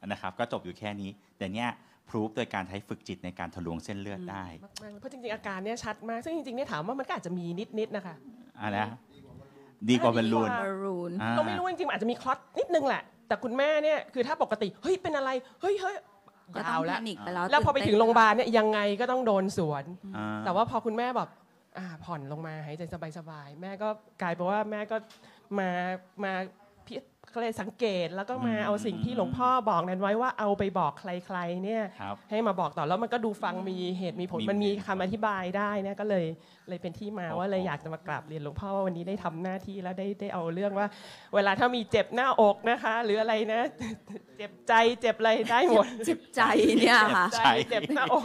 [0.06, 1.68] นะครับก็จบอยู่แค่นี้ แต่เนี้ย
[2.08, 7.46] พรูฟโดยการใช้ฝึกจิตในการทะลวงเส้นเลือดได้มากๆเพราะจริงๆอาการเนี่ยชัดมาก ซึ่งจริงๆเนี่ยถามว่ามันก็อาจจะมี
[7.78, 8.14] นิดๆนะคะ
[8.60, 8.90] อะไรนะ
[9.88, 15.96] ดีกว่าบอลลูนบอลลูนอ่าเราไม่รู้จริงๆมันอาจจะมีคลอตนิดนึงแหละ แต่คุณแม่เนี่ยคือถ้าปกติเฮ้ยเป็นอะไรเฮ้ยเฮ้ย
[16.54, 19.84] ก็ต้ยาองวแพแล้วนิคไปแล้วแล้วพอไปถึงโรงพยาบาลเนี่ยยังไงก็ต้องโดนสวน
[20.16, 21.39] อ่าแต่ว่าพอคุณแม่แบบอ่า
[22.04, 22.82] ผ่อนลงมาหายใจ
[23.18, 23.88] สบายๆ แม่ก็
[24.22, 24.96] กลายเป็นว่าแม่ก็
[25.58, 25.70] มา
[26.24, 26.32] มา
[26.86, 26.94] พิ
[27.30, 36.26] เขาเลยสังเกตแล้วก็มาเอาสิ่งที่หลวงพ่อบอกนั้นไว้ว่าเอาไปบอกใครๆเนี่ยครับให้มาบอกต่อแล้วมันก็ดูฟังมีเหตุมีผลมีมันมีคำอธิบายได้เนี่ยก็เลย
[36.70, 40.86] เลยเป็นที่มาโอ้โหว่าเลยอยากจะมากราบเรียนหลวงพ่อว่าวันนี้ได้ทำหน้าที่แล้วได้ได้เอาเรื่องว่า
[41.34, 43.60] เวลาถ้ามีเจ็บหน้าอกนะคะ หรืออะไรนะ
[44.36, 46.42] เจ็บใจเจ็บอะไรได้หมดจิตใจ
[46.78, 48.16] เนี่ยค่ะใจเจ็บหน้าอ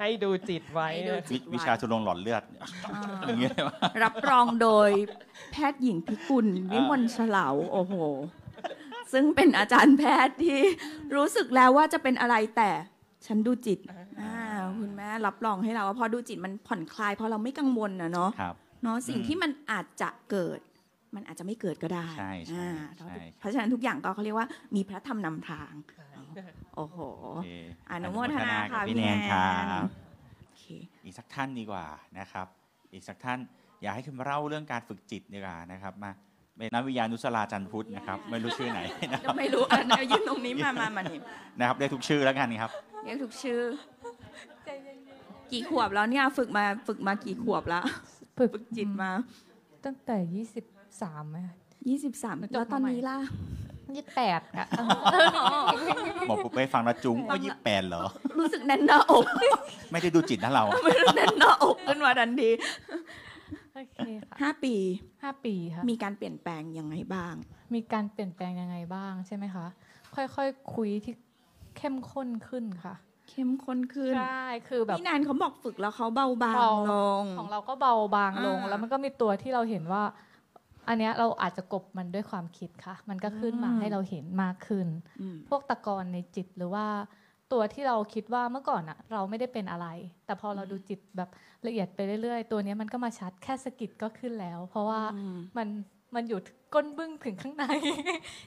[0.00, 2.42] ให้ดูจิตไว้ให้ดูจิวิตวิชาทุลงหลอดเลือด
[3.26, 4.90] อย่างเงี้ยว่ารับรองโดย
[5.52, 7.94] แพทย์หญิงพิกุลวิมลเฉลาโอ้โห
[9.12, 10.60] ซึ่งเป็นอาจารย์แพทย์ที่
[11.16, 12.70] รู้สึกแล้วว่าจะเป็นอะไรแต่
[13.26, 14.03] ฉันดูจิตอ่า
[14.80, 20.60] คุณแม่รับรองให้เราว่าพอดูจิตมันผ่อนคลายเพราะเราไม่กังวลนะเนาะครับเนาะสิ่งอืมที่มันอาจจะเกิด
[21.14, 24.46] มันอาจจะไม่เกิดก็ได้ใช่ใช่อ่าใช่เพราะฉะนั้นทุกอย่างก็เขาเรียกว่า
[24.76, 25.72] มีพระธรรมนำทาง
[26.76, 26.98] โอ้โห
[27.36, 27.50] โอเค
[27.90, 29.84] อนุโมทนาค่ะกับพี่พี่แนแนนครันบ
[30.40, 30.64] โอเค
[31.04, 31.84] อีกสักท่านดีกว่า
[32.18, 32.46] นะครับ
[32.92, 33.38] อีกสักท่าน
[33.82, 36.12] อยากให้คุณมาเล่าเรื่องการฝึกจิตดีกว่านะครับมา
[36.56, 38.80] เป็นนักวิทยานุสราจันทร์พุทธนะครับ ไม่รู้ชื่อไหน
[39.12, 41.20] นะคก็รับไม่รู้อันนี้ยืนตรงนี้มามามานี่
[41.58, 42.70] นะครับได้ทุกชื่อแล้วกันครับ
[43.04, 43.60] เรียกทุกชื่อ
[45.52, 47.84] กี่ขวบแล้วเนี่ยฝึกมาฝึกมากี่ขวบแล้ว
[48.38, 49.10] ฝึกฝึกจิตมา
[49.84, 50.64] ตั้งแต่ยี่สิบ
[51.02, 51.38] สามไหม
[51.90, 53.18] 23แล้วตอนนี้ล่ะ
[53.96, 54.66] ยี่แปดอะ
[56.28, 58.04] บอกปุ๊บไปฟังและจุ้งว่ายี่แปดเหรอ
[58.38, 59.24] รู้สึกแน่นหน้าอก
[59.92, 62.50] ไม่ได้ดูจิตนะเราอะไม่รู้แน่นหน้าอกขึ้นมาทันที
[63.74, 64.74] โอเคค่ะห้าปี
[65.22, 67.34] ห้าปีค่ะมีการเปลี่ยนแปลงยังไงบ้าง
[67.74, 69.66] มีการเปลี่ยนแปลงยังไงบ้างใช่ไหมคะ
[70.14, 70.38] ค่อยๆค
[70.74, 71.14] คุยที่
[71.76, 72.94] เข้มข้นขึ้นค่ะ
[73.34, 80.02] เข้มข้นขึ้นใช่คือแบบพี่แนนเขาบอกฝึกแล้วเขาเบาบางเบาลงของเราก็เบาบางลงอ่าแล้วมันก็มีตัวที่เราเห็นว่า
[80.88, 84.88] อันเนี้ยเราอาจจะกบมันด้วยความคิดค่ะ มันก็ขึ้นมาอืมให้เราเห็นมากขึ้น
[85.20, 86.86] อืมพวกตะกอนในจิตหรือว่า
[87.52, 89.86] ตัวที่เราคิดว่าเมื่อก่อนอะเราไม่ได้เป็นอะไร
[90.26, 91.30] แต่พอเราดูจิตแบบ
[91.66, 95.68] ละเอียดไปเรื่อยๆ ตัวเนี้ยมันก็มาชัดแค่สะกิดก็ขึ้นแล้ว เพราะว่าอืมมัน
[96.14, 96.40] มันอยู่
[96.74, 97.64] ก้นบึ้งถึงข้างใน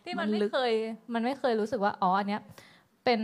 [0.04, 0.74] ที่มันมันไม่ลึกเคย
[1.14, 2.42] มันไม่เคยรู้สึกว่าอ๋ออันเนี้ย
[3.04, 3.22] เป็น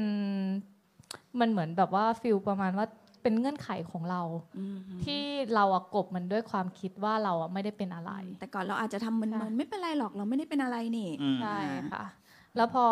[1.39, 2.86] มันเหมือนแบบว่าฟิลประมาณว่า
[3.23, 4.21] เป็นเงื่อนไขของเรา
[4.58, 5.21] อืมที่
[5.56, 11.58] เราอะกบมันด้วยความคิดว่าเราอะไม่ได้เป็นอะไร แต่ก่อนเราอาจจะทำเหมือนใช่ๆไม่เป็นไรหรอกเราไม่ได้เป็นอะไรนี่อืมใช่
[11.93, 12.04] ค่ะ
[12.58, 12.86] แล้วพอ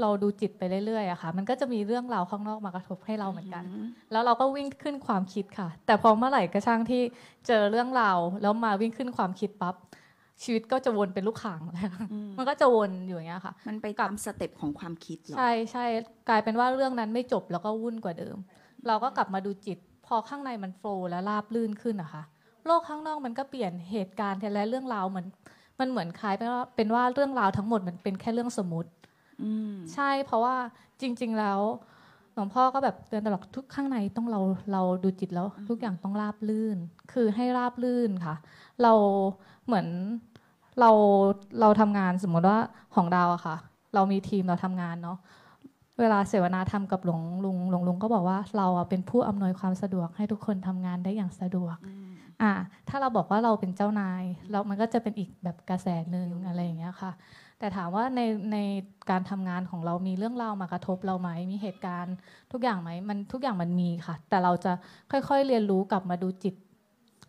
[0.00, 3.64] เราดูจิตไปเรื่อยๆอะค่ะ มันก็จะมีเรื่องราวข้างนอกมากระทบให้เราเหมือนกัน
[4.12, 7.02] แล้วเราก็วิ่งขึ้นความคิดค่ะ แต่พอเมื่อไหร่ก็ช่างที่
[7.46, 9.74] เจอเรื่องราวแล้วมาวิ่งขึ้นความคิดปั๊บ
[10.42, 15.84] ชีวิตก็จะวนเป็นลูกข่างแล้วอืมมันก็จะวนอยู่อย่างเงี้ยค่ะ มันไปตามสเต็ปของความคิดเหรอใช่ใช่
[16.28, 18.36] กลายเป็นว่าเรื่องนั้นไม่จบแล้วก็วุ่นกว่าเดิม
[18.86, 22.22] เราก็กลับมาดูจิต พอข้างในมันโฟล์และราบลื่นขึ้นนะคะ
[22.66, 25.26] โลกข้างนอกมันก็เปลี่ยนเหตุการณ์และเรื่องราวเหมือน
[25.80, 28.90] มันเหมือนคล้ายเป็นว่าเป็นว่าเรื่องราวทั้งหมดมันเป็นแค่เรื่องสมมติ
[29.42, 30.56] อืมใช่เพราะว่า
[31.00, 31.60] จริง ๆแล้ว
[32.34, 34.40] หลวงพ่อก็แบบเตือนตลอดทุกข้างในต้องเรา
[34.72, 36.76] เราดูจิตแล้ว ทุกอย่างต้องราบลื่น
[37.12, 38.34] คือให้ราบลื่นค่ะ
[38.82, 38.92] เรา
[39.66, 39.86] เหมือน
[40.80, 40.90] เรา
[41.60, 42.58] เราทำงานสมมติว่า
[42.94, 43.56] ของเราอะค่ะ
[43.94, 45.18] เรามีทีมเราทำงานเนาะ
[46.00, 51.76] เวลาเสวนาธรรมกับหลวงลุงหลวงลุงก็บอกว่าเราอะเป็นผู้อำนวยความสะดวกให้ทุกคนทำงานได้อย่างสะดวก
[52.42, 52.52] อ่า
[52.88, 57.12] ถ้าเราบอกว่าเราเป็นเจ้านายแล้วมันก็จะเป็นอีกแบบกระแสหนึ่งอะไรอย่างเงี้ยค่ะ
[57.58, 58.20] แต่ถามว่าใน
[58.52, 58.58] ใน
[59.10, 62.14] การทำงานของเรามีเรื่องราวมากระทบเราไหมมีเหตุการณ์
[62.52, 64.72] ทุกอย่างไหมมันทุกอย่างมันมีค่ะ แต่เราจะ
[65.12, 66.54] ค่อยๆเรียนรู้กลับมาดูจิต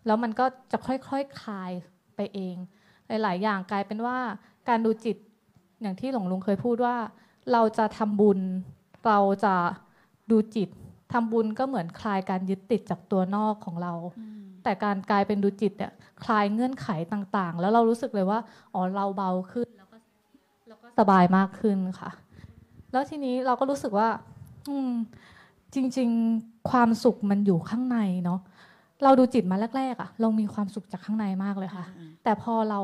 [0.06, 1.70] แล้วมันก็จะค่อยๆคคลาย
[2.16, 2.56] ไปเอง
[3.22, 4.18] หลาย ๆ อย่างกลายเป็นว่า
[4.68, 5.16] การดูจิต
[5.82, 6.96] อย่างที่หลวงลุงเคยพูดว่า
[7.52, 8.40] เราจะทำบุญ
[9.06, 9.54] เราจะ
[10.30, 10.68] ดูจิต
[11.12, 13.92] ทำบุญก็เหมือนคลายการยึดติดจากตัวนอกของเรา
[14.62, 15.92] แต่การกลายเป็นดูจิตเนี่ย
[16.24, 18.38] คลายเงื่อนไขต่างๆ แล้วเรารู้สึกเลยว่า
[18.74, 19.96] อ๋อเราเบาขึ้นแล้วก็
[20.68, 22.10] แล้วก็สบายมากขึ้นค่ะ
[22.92, 24.08] แล้วทีนี้เราก็รู้สึกว่า
[24.68, 24.90] อืม
[25.74, 26.08] จริง
[26.40, 28.40] ๆ ความสุขมันอยู่ข้างในเนาะ
[29.02, 31.86] เราดูจิตมาแรกๆอะเรามีความสุขจากข้างในมากเลยค่ะ
[32.24, 32.80] แต่พอเรา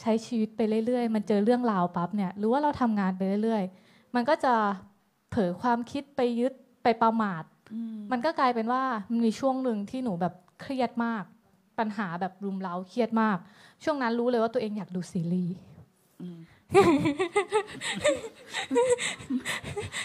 [0.00, 4.54] ใช้ชีวิตไปเรื่อยๆ มันเจอเรื่องราวปั๊บเนี่ย หรือว่าเราทำงานไปเรื่อยๆ มันก็จะ
[5.30, 7.42] เผลอความคิดไปยึดไปประมาท
[8.12, 11.24] มันก็กลายเป็นว่ามันมีช่วงหนึ่งที่หนูแบบเครียดมาก
[11.78, 13.38] ปัญหาแบบรุมเร้าเครียดมาก
[13.84, 15.54] ช่วงนั้นรู้เลยว่าตัวเองอยากดูซีรีส์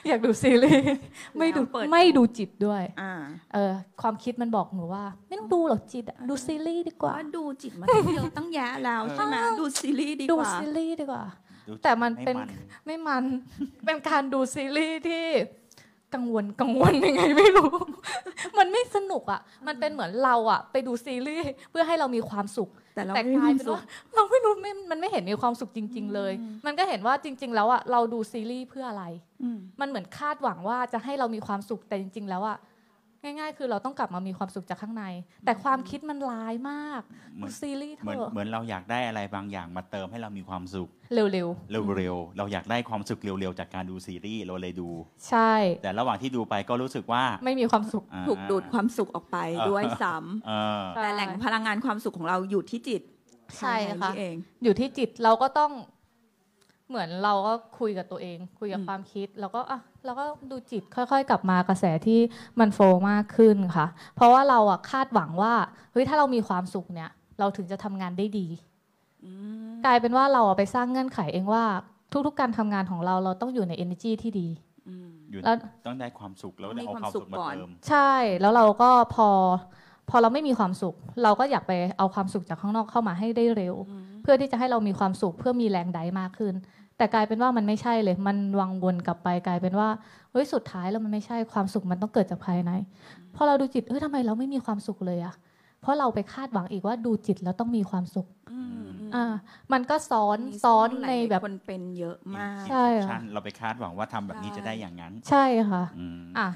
[0.08, 0.96] อยากดูซีรีส์
[1.38, 3.14] ไม่ดูแล้วเปิด ไม่ดูจิตด้วยอ่า
[3.54, 11.24] เออความคิดมันบอกหนูว่า ไม่ต้องดูหรอกจิตอะดูซีรีส์ดีกว่า ว่าดูจิตมาตั้งเยอะตั้งแยะแล้วใช่ไหมดูซีรีส์ดีดูกว่าซีรีส์ดีกว่า
[11.68, 13.24] ดูจิแต่มันเป็นไไม่มัน
[13.86, 15.26] เป็นการดูซีรีส์ที่
[16.16, 17.72] กังวลกังวลยังไงไม่รู้
[18.58, 23.84] มันไม่สนุกอะ มันเป็นเหมือนเราอะ ไปดูซีรีส์เพื่อให้เรามีความสุข แต่เราแต่ไม่กมีคายมลาวเป็นสุขว่า
[24.16, 26.32] เราไม่รู้ไม่มันไม่เห็นมีความสุขจริง ๆ เลย
[26.66, 29.06] มันก็เห็นว่าจริง ๆ แล้วอะเราดูซีรีส์เพื่ออะไร
[29.44, 32.58] อืมมันเหมือนคาดหวังว่าจะให้เรามีความสุขแต่จริง ๆ แล้วอะ
[33.26, 35.06] ง่าย ๆ คือเราต้องกลับมามีความสุขจากข้างใน
[35.46, 37.02] แต่ความคิดมันร้ายมาก
[37.36, 50.16] เหมือนซีรีส์เธเหมือนอะเหมือนเราอยากได้อะไรบางอย่างมาเติมให้เรามีความสุขเร็วเร็วๆเราอยากได้ความสุขเร็วๆจากการดูซีรีส์เราเลยดู ๆ ใช่ แต่ระหว่างที่ดูไปก็รู้สึกว่าไม่มีความสุข อ่า ถูกดูดความสุขออกไปอ่าด้วยซ้
[50.48, 53.02] เออำแต่แหล่งพลังงานความสุขของเราอยู่ที่จิต
[53.60, 55.72] ใช่ค่ะ นี่เอง อยู่ที่จิตเราก็ต้อง
[56.90, 62.20] เหมือนเราก็คุยกับตัวเอง คุยกับอืมความคิด แล้วก็อะเราก็ดูจิตค่อยๆ กลับมากระแสที่
[62.60, 65.54] มันโฟลว์มากขึ้นค่ะ เพราะว่าเราอะคาดหวังว่า
[65.92, 68.48] เฮ้ยถ้าเรามีความสุขเนี่ย เราถึงจะทำงานได้ดี
[69.26, 69.32] อื
[69.68, 71.64] มกลายเป็นว่าเราอะไปสร้างเงื่อนไขเองว่า
[72.28, 74.48] ทุกๆ การทำงานของเราเราต้องอยู่ใน energy ที่ดี
[74.88, 79.30] อืมอยู่แล้วต้องได้ความสุขแล้วต้องมีเอาความความสุสุขขมาก่อนเติมใช่แล้วเราก็พอ
[80.10, 83.76] พอเราไม่มีความสุข เราก็อยากไปเอาความสุขจากข้างนอกเข้ามาให้ได้เร็ว
[84.26, 86.54] เพื่อที่จะให้เรามีความสุขเพื่อมีแรงไดมากขึ้น
[86.98, 89.90] แต่กลายเป็นว่ามันไม่ใช่เลย มันวังวนกลับไปกลายเป็นว่า
[90.32, 92.72] เฮ้ยสุดท้ายแล้วมันไม่ใช่ความสุขมันต้องเกิดจากภายใน
[93.36, 95.36] พอเราดูจิตเฮ้ยทำไมเราไม่มีความสุขเลยอะ
[95.82, 99.26] เพราะเราไปคาดหวังอีกว่าดูจิตแล้วต้องมีความสุขอืมอืมอ่า
[99.74, 106.48] มันก็ซ้อนมีซ้อนหลายในๆแบบคนเป็นเยอะมากใช่ชัค่ะนเราไปคาดหวังว่าทำแบบนี้จะได้อย่างนั้น ใช่ค่ะอืมอะ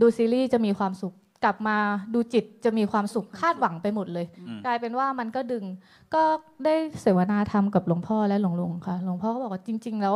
[0.00, 1.76] ดูซีรีส์จะมีความสุข กลับมา
[2.14, 5.64] ดูจิตจะมีความสุขคาดหวังไปหมดเลยอืมกลายเป็นว่ามันก็ดึง
[6.14, 6.22] ก็
[6.64, 10.14] ได้เสวนาธรรมกับหลวงพ่อและหลวงลุงค่ะ หลวงพ่อก็บอกว่าจริง ๆ แล้ว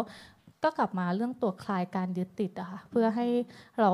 [0.65, 3.27] ก็กลับมาเรื่องตัวคลายการยึดติดอะค่ะเพื่อให้
[3.81, 3.91] เรา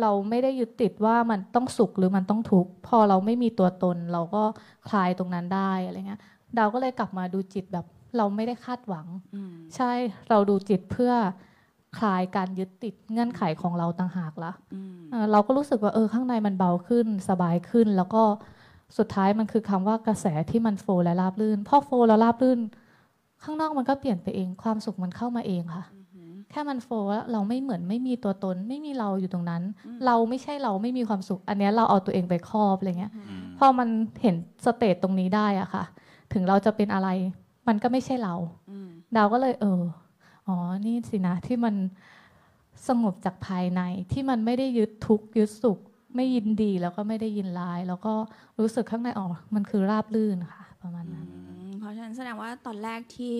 [0.00, 4.42] เราไม่ได้ยึดติดว่ามันต้องสุขหรือมันต้องทุกข์พอเราไม่มีตัวตน เราก็
[4.88, 6.20] คลายตรงนั้นได้อะไรเงี้ย
[6.56, 9.92] ดาวก็เลยกลับมาดูจิตแบบเราไม่ได้คาดหวังอืมใช่
[10.30, 11.12] เราดูจิตเพื่อ
[11.98, 18.22] คลายการยึดติดเงื่อนไขของเราต่างหากละอืมเอ่อเราก็รู้สึกว่าเออข้างในมันเบาขึ้นสบายขึ้น แล้วก็
[18.98, 22.60] สุดท้ายมันคือคำว่ากระแสที่มันโฟลว์และราบรื่นพอโฟลว์แล้วราบรื่น
[23.42, 25.84] ข้างนอกมันก็เปลี่ยนไปเองความสุขมันเข้ามาเองค่ะ
[26.50, 29.62] แค่มันโฟลว์แล้วเราไม่เหมือนไม่มีตัวตน ไม่มีเราอยู่ตรงนั้น
[30.06, 33.88] เราไม่ใช่เราไม่มีความสุข อันเนี้ยเราเอาตัวเองไปครอบอะไรเงี้ยอืมพอมัน
[34.22, 35.84] เห็นสเตจตรงนี้ได้อะค่ะ
[36.32, 37.08] ถึงเราจะเป็นอะไร
[37.68, 38.34] มันก็ไม่ใช่เรา
[38.70, 39.80] อืมดาวก็เลยเออ
[40.46, 40.56] อ๋อ
[40.86, 41.74] นี่สินะที่มัน
[42.88, 43.80] สงบจากภายใน
[44.12, 45.78] ที่มันไม่ได้ยึดทุกข์ยึดสุข
[46.16, 48.14] ไม่ยินดีแล้วก็ไม่ได้ยินร้าย แล้วก็
[48.60, 51.26] รู้สึกข้างในอ๋อมันคือราบลื่นค่ะ ประมาณนั้น
[51.78, 53.32] เพราะฉะนั้นแสดงว่าตอนแรกที่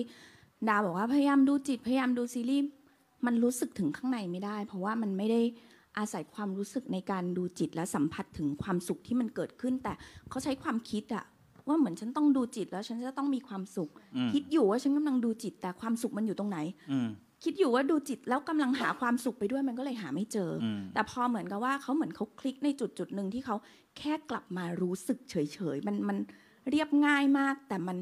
[0.67, 2.69] ดาบอกว่าพยายามดูจิตพยายามดูซีรีส์
[3.25, 5.41] มันรู้สึกถึงข้างในไม่ได้ เพราะว่ามันไม่ได้
[5.97, 9.93] อาศัยความรู้สึกในการดูจิตและสัมผัสถึงความสุขที่มันเกิดขึ้น แต่
[10.29, 11.25] เขาใช้ความคิดอะ
[11.69, 16.57] ว่าเหมือนฉันต้องดูจิตแล้วฉันจะต้องมีความสุขอืมคิดอยู่ว่าฉันกำลังดูจิต แต่ความสุขมันอยู่ตรงไหน
[16.91, 17.09] อืม
[17.43, 23.55] คิดอยู่ว่าดูจิตแล้วกำลังหาความสุขไปด้วยมันก็เลยหาไม่เจอออืมแต่พอเหมือนกับว่าเขาเหมือนเขาคลิกในจุดจุดหนึ่งที่เขา
[23.97, 25.35] แค่กลับมารู้สึกเฉ
[25.75, 26.17] ยๆมันมัน
[26.69, 27.97] เรียบง่ายมาก แต่มัน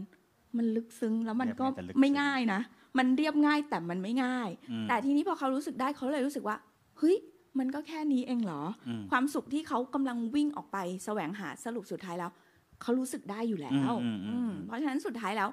[0.58, 2.62] มันลึกซึ้งแล้วมันก็เรียบง่ายแต่ลึกซึ้งไม่ง่ายนะ
[2.97, 6.58] มันเรียบง่ายแต่มันไม่ง่ายอืมแต่ทีนี้พอเขารู้สึกได้เขาเลยรู้สึกว่า
[6.99, 7.17] เฮ้ย
[7.60, 12.32] มันก็แค่นี้เองเหรออมความสุขที่เขากำลังวิ่งออกไปแสวงหาสรุปสุดท้ายแล้ว
[12.81, 15.49] เขารู้สึกได้อยู่แล้วอืมอืมอืมอืมเพราะฉะนั้นสุดท้ายแล้ว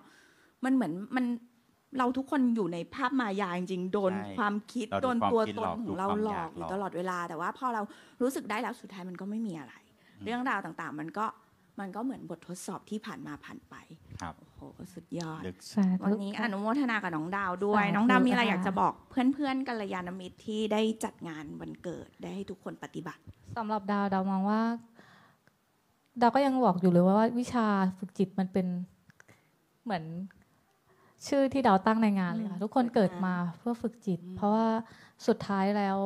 [0.65, 1.25] มันเหมือนมัน
[1.99, 7.83] เราทุกคนอยู่ในภาพมายาจริงๆ โดนใช่ความคิดเราโดโดนนความตัวคิดตหลนอกของเราโดนความหลอยาอกกอยู่หลอกตลอดเวลา แต่ว่าพอเรา
[8.23, 9.75] รู้สึกได้แล้วสุดท้ายมันก็ไม่มีอะไร
[10.25, 11.27] เรื่องราวต่างๆ มันก็
[11.81, 13.75] มันก็เหมือนบททดสอบที่ผ่านมาผ่านไป
[14.21, 23.23] ครับโอ้โหสุดยอดลึกสาธุวันนี้อนุโมทนากับน้องดาวด้วยสาธุน้องดาวมีอะไรค่ะอยากจะบอกเพื่อนๆกัลยาณมิตรที่ได้จัดงานวันเกิดได้ให้ทุกคนปฏิบัติ
[23.57, 24.61] สำหรับดาวดาวมองว่า
[26.21, 27.67] ดาวก็ยังบอกอยู่เลยว่าวิชา
[27.99, 28.67] ฝึกจิตมันเป็น
[29.85, 30.05] เหมือน
[31.27, 34.69] ชื่อที่ดาวตั้งในงานเลยค่ะอืมทุกคนเกิดฝึกงานมาเพื่อฝึกจิตอืมเพราะว่า
[35.27, 35.99] สุดท้ายแล้ว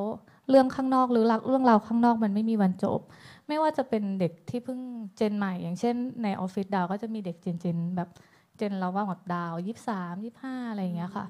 [0.51, 3.01] เรื่องข้างนอกหรือเรื่องราวข้างนอกมันไม่มีวันจบ
[3.49, 4.81] ไม่ว่าจะเป็นเด็กที่เพิ่ง
[5.17, 8.09] เจนใหม่ อย่างเช่น ในออฟฟิศดาวก็จะมีเด็กเจนเจนแบบ
[8.57, 11.25] เจนเราว่าแบบดาวยี่สามยี่ห้าอะไรอย่างเงี้ยค่ะ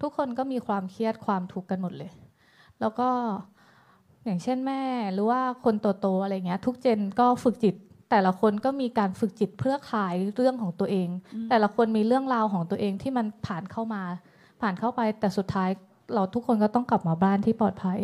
[0.00, 2.10] ทุกคนก็มีความเครียดความทุกข์กันหมดเลย
[2.80, 3.08] แล้วก็
[4.24, 7.74] อย่างเช่นแม่หรือว่าคนโตๆอะไรเงี้ย ทุกเจนก็ฝึกจิต
[8.10, 11.08] แต่ละคนก็มีการฝึกจิตเพื่อขายเรื่องของตัวเอง
[11.50, 14.02] แต่ละคนมีเรื่องราวของตัวเองที่มันผ่านเข้ามา
[14.60, 15.68] ผ่านเข้าไปแต่สุดท้าย
[16.14, 17.98] เราทุกคนก็ต้องกลับมาบ้านที่ปลอดภัย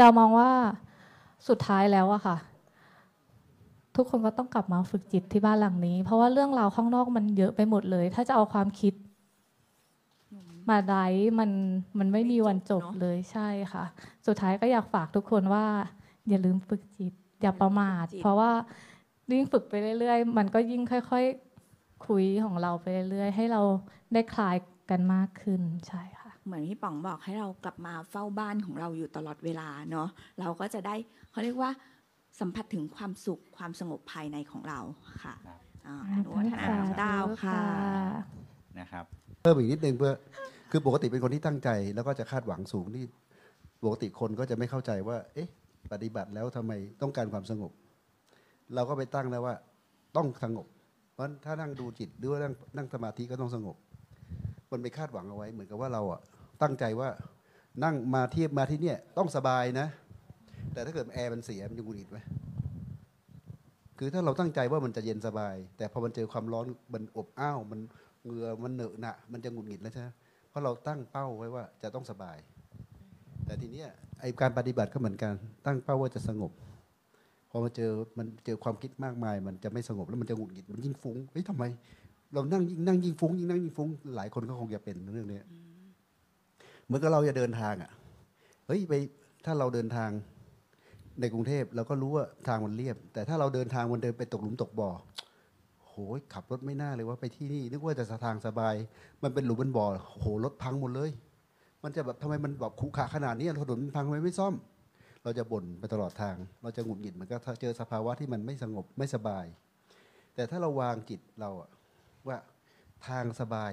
[0.00, 0.50] ดาวมองว่า
[1.48, 2.36] สุดท้ายแล้วอะค่ะ
[3.96, 8.94] ทุกคนก็ต้องกลับมาฝึกจิตที่บ้านหลังนี้ เพราะว่าเรื่องราวข้างนอกมันเยอะไปหมดเลย ถ้าจะเอาความคิด
[10.70, 10.96] มาได
[11.38, 11.50] มัน
[11.98, 13.84] มันไม่มีวันจบเนอะเลยใช่ค่ะ
[14.26, 15.64] สุดท้ายก็อยากฝากทุกคนว่า
[16.28, 17.12] อย่าลืมฝึกจิต
[17.42, 18.50] อย่าประมาทจิตเพราะว่า
[19.30, 23.62] ยิ่งฝึกไปเรื่อยๆ มันก็ยิ่งค่อยๆ คุยของเราไปเรื่อยๆ ให้เรา
[24.14, 24.56] ได้คลาย
[24.90, 30.08] กันมากขึ้นใช่ค่ะ เหมือนที่ป๋องบอกให้เรากลับมาเฝ้าบ้านของเราอยู่ตลอดเวลาเนาะ
[30.40, 30.94] เราก็จะได้
[31.30, 31.70] เขาเรียกว่า
[32.40, 34.80] สัมผัสถึงความสุขความสงบภายในของเรา
[35.22, 37.60] ค่ะครับอ่าอนุโมทนาน้องดาวค่ะ
[38.78, 39.04] นะครับ
[39.40, 40.12] เพิ่มอีกนิดนึงเพื่อ
[40.70, 43.04] คือปกติเป็นคนที่ตั้งใจ แล้วก็จะคาดหวังสูงที่
[43.84, 45.48] ปกติคนก็จะไม่เข้าใจว่า เอ๊ะ
[45.92, 47.72] ปฏิบัติแล้วทำไมต้องการความสงบ
[48.74, 49.54] เราก็ไปตั้งแล้วว่า
[50.16, 50.66] ต้องสงบ
[51.12, 53.76] เพราะถ้านั่งดูจิตหรือว่านั่งนั่งสมาธิก็ต้องสงบ
[54.70, 56.20] มันไปคาดหวังเอาไว้ เหมือนกับว่าเราอะ
[56.62, 57.08] ตั้งใจว่า
[57.84, 59.86] นั่งมาเทียบมาที่เนี่ยต้องสบายนะ
[60.72, 62.18] แต่ถ้าเกิดแอร์มันเสียมันจะหงุดหงิดไหม
[63.98, 67.80] คือถ้าเราตั้งใจว่ามันจะเย็นสบาย แต่พอมันเจอความร้อนมันอบอ้าวมัน
[68.24, 70.08] เหงื่อมันเหนอะหนะมันจะหงุดหงิดแล้วใช่ไหม
[70.48, 72.36] เพราะเราตั้งเป้าไว้ว่าจะต้องสบาย
[73.46, 73.88] แต่ทีเนี้ย
[74.20, 75.32] ไอการปฏิบัติก็เหมือนกัน
[75.66, 76.52] ตั้งเป้าว่าจะสงบ
[77.54, 81.64] พอมาเจอมันเจอความคิดมากมาย มันจะไม่สงบแล้วมันจะหงุดหงิดมันยิ่งฟุ้งเฮ้ยทำไม
[82.32, 85.40] เรานั่งยิ่งนั่งยิ่งฟุ้งยิ่งนั่งยิ่งฟุ้งหลายคนก็คงจะเป็นเรื่องนี้
[86.84, 87.90] เหมือนกับเราจะเดินทางอะ
[88.66, 88.92] เฮ้ยไป
[89.44, 90.10] ถ้าเราเดินทาง
[91.20, 94.90] ในกรุงเทพเราก็รู้ว่าทางมันเรียบ แต่ถ้าเราเดินทางมันเดินไปตกหลุมตกบ่อ
[95.88, 98.74] โหยขับรถไม่น่าเลยว่าไปที่นี่นึกว่าจะทางสบาย
[99.22, 99.86] มันเป็นหลุมเป็นบ่อ
[100.20, 101.10] โหรถพังหมดเลย
[101.82, 104.54] มันจะแบบทำไมมันแบบขุขระขนาดนี้ถนนมันพังทำไมไม่ซ่อม
[105.24, 109.46] เราจะบ่นไปตลอดทาง เราจะหงุดหงิดมันก็เจอสภาวะที่มันไม่สงบไม่สบาย
[110.34, 111.70] แต่ถ้าเราวางจิตเราอะ
[112.28, 112.36] ว่า
[113.08, 113.70] ทางสบาย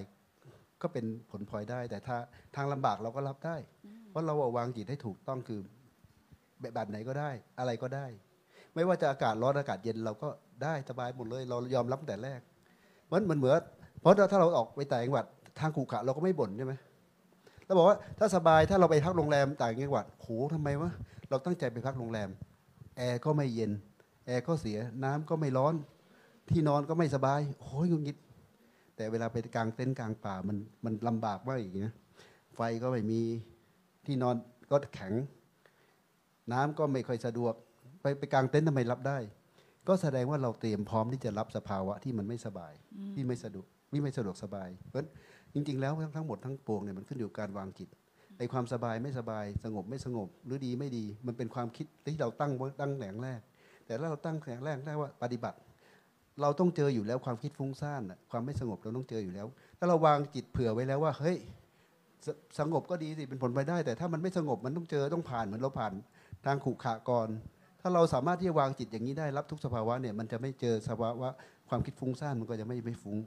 [0.81, 2.17] ก็เป็นผลพลอยได้ แต่ถ้า
[2.55, 3.55] ทางลำบากเราก็รับได้
[4.09, 5.59] เพราะเราอะวางจิตให้ถูกต้องคือ
[6.73, 8.05] แบบไหนก็ได้ อะไรก็ได้
[8.75, 10.29] ไม่ว่าจะอากาศร้อนอากาศเย็นเราก็
[10.63, 12.39] ได้สบายหมดเลย เรายอมรับตั้งแต่แรก
[13.11, 13.61] มันเหมือนเหมือน
[14.01, 15.25] เพราะถ้าเราออกไปต่างจังหวัด
[15.59, 16.73] ทางขรุขระเราก็ไม่บ่นใช่ไหม
[17.65, 20.91] เราบอกว่าถ้าสบายถ้าเราไปพักโรงแรมต่างจังหวัดโหทำไมวะ
[21.29, 22.29] เราตั้งใจไปพักโรงแรม
[22.97, 23.71] แอร์ก็ไม่เย็น
[24.25, 25.73] แอร์ก็เสียน้ำก็ไม่ร้อน
[26.49, 28.17] ที่นอนก็ไม่สบาย โอ้ยงุนงิด
[28.95, 31.91] แต่เวลาไปกลางเต็นท์กลางป่ามันมันลำบากมากอย่างเงี้ย
[32.55, 33.21] ไฟก็ไม่มี
[34.05, 34.35] ที่นอน
[34.71, 35.13] ก็แข็ง
[36.51, 37.53] น้ำก็ไม่ค่อยสะดวก
[38.01, 39.17] ไปไปกลางเต็นท์ทำไมรับได้
[39.87, 42.73] ก็แสดงว่าเราเตรียมพร้อมที่จะรับสภาวะที่มันไม่สบาย
[43.15, 45.07] ที่ไม่สะดวกที่ไม่สะดวกสบาย เพราะฉะนั้น
[45.53, 47.89] จริง ๆ แล้วทั้งทั้งหมดทั้งปวงเนี่ยมันขึ้นอยู่กับการวางจิต
[48.39, 53.41] ไอ้ความสบายไม่สบาย สงบไม่สงบ หรือดีไม่ดี มันเป็นความคิดที่เราตั้งตั้งแหลงแรก
[53.85, 55.57] แต่ถ้าเราตั้งแหลงแรกได้ว่าปฏิบัติ
[56.41, 59.47] เราต้องเจออยู่แล้วความคิดฟุ้งซ่านความไม่สงบเราต้องเจออยู่แล้ว
[59.77, 61.37] ถ้าเราวางจิตเผื่อไว้แล้วว่า เฮ้ย
[62.25, 62.27] ส
[62.59, 65.93] สงบก็ดีสิเป็นผลไปได้ แต่ถ้ามันไม่สงบมันต้องเจอต้องผ่านเหมือนเราผ่าน
[66.45, 67.27] ทางขุขะก่อน
[67.81, 71.29] ถ้าเราสามารถที่จะวางจิตอย่างนี้ได้รับทุกสภาวะเนี่ยมันจะไม่เจอสภาวะ
[71.69, 73.17] ความคิดฟุ้งซ่านมันก็จะไม่ไม่ฟุ้ง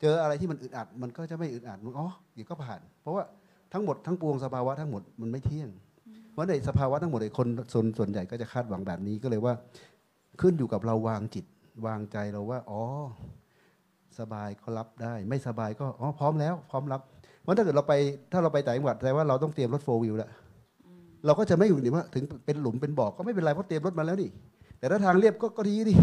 [0.00, 3.24] เจออะไรที่มันอึดอัด มันก็จะไม่อึดอัดมันอ๋อเดี๋ยวก็ผ่าน เพราะว่า
[3.72, 5.68] ทั้งหมดทั้งปวงสภาวะทั้งหมดมันไม่เที่ยง
[6.32, 9.54] เพราะในสภาวะทั้งหมดไอ้คนส่วนส่วนใหญ่ก็จะคาดหวังแบบนี้ก็เลยว่า
[10.40, 11.44] ขึ้นอยู่กับเราวางจิต
[11.86, 12.82] วางใจเราว่า อ๋อ
[14.18, 17.00] สบายก็รับได้ ไม่สบายก็อ๋อพร้อมแล้ว พร้อมรับ
[17.42, 17.94] เพราะถ้าเกิดเราไป
[18.32, 20.30] ถ้าเราไปต่างจังหวัดแปลว่าเราต้องเตรียมรถโฟวิวแล้ว
[21.26, 24.30] เราก็จะไม่อยู่นี่ว่าถึงเป็นหลุมเป็นบ่อก็ไม่เป็นไรเพราะเตรียมรถมาแล้วนี่
[24.78, 25.94] แต่ถ้าทางเรียบก็ก็ดีดิ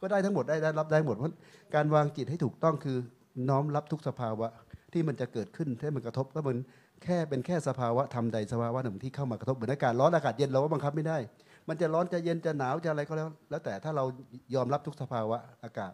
[0.00, 1.32] ก็ได้ทั้งหมดได้ได้รับได้หมดเพราะ
[1.74, 2.96] การวางจิตให้ถูกต้องคือ
[3.48, 4.48] น้อมรับทุกสภาวะ
[4.92, 6.56] ที่มันจะเกิดขึ้นที่มันกระทบก็มัน
[7.04, 11.18] แค่เป็นแค่สภาวะธรรมใดสภาวะหนึ่งที่เข้ามากระทบเหมือนอากาศร้อนอากาศเย็นเราก็บังคับไม่ได้
[11.68, 14.04] มันจะร้อนจะเย็นจะหนาวจะอะไรก็แล้ว แล้วแต่ถ้าเรา
[14.54, 15.92] ยอมรับทุกสภาวะอากาศ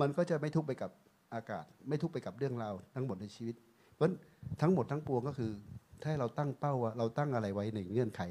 [0.00, 0.90] มันก็จะไม่ทุกข์ไปกับ
[1.34, 3.54] อากาศ ไม่ทุกข์ไปกับเรื่องราวทั้งหมดในชีวิต
[3.94, 4.06] เพราะ
[4.62, 5.52] ทั้งหมดทั้งปวงก็คือ
[6.02, 8.22] ถ้าเราตั้งเป้าว่าเราตั้งอะไรไว้ในเงื่อนไข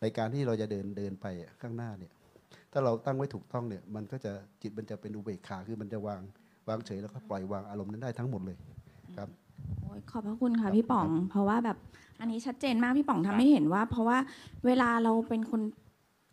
[0.00, 1.26] ในการที่เราจะเดินเดินไป
[1.60, 2.12] ข้างหน้าเนี่ย
[2.72, 6.20] ถ้าเราตั้งไว้ถูกต้องเนี่ยมันก็จะจิตมันจะเป็นอุเบกขาคือมันจะวาง
[6.68, 8.56] วางเฉยแล้วก็ปล่อยวางอารมณ์นั้นได้ทั้งหมดเลย
[9.16, 9.28] ครับ
[10.10, 11.78] ขอบพระคุณค่ะพี่ป๋อง เพราะว่าแบบ
[12.20, 14.18] อันนี้ชัดเจนมากพี่ป๋องทำให้เห็นว่า เพราะว่า
[14.66, 15.60] เวลาเราเป็นคน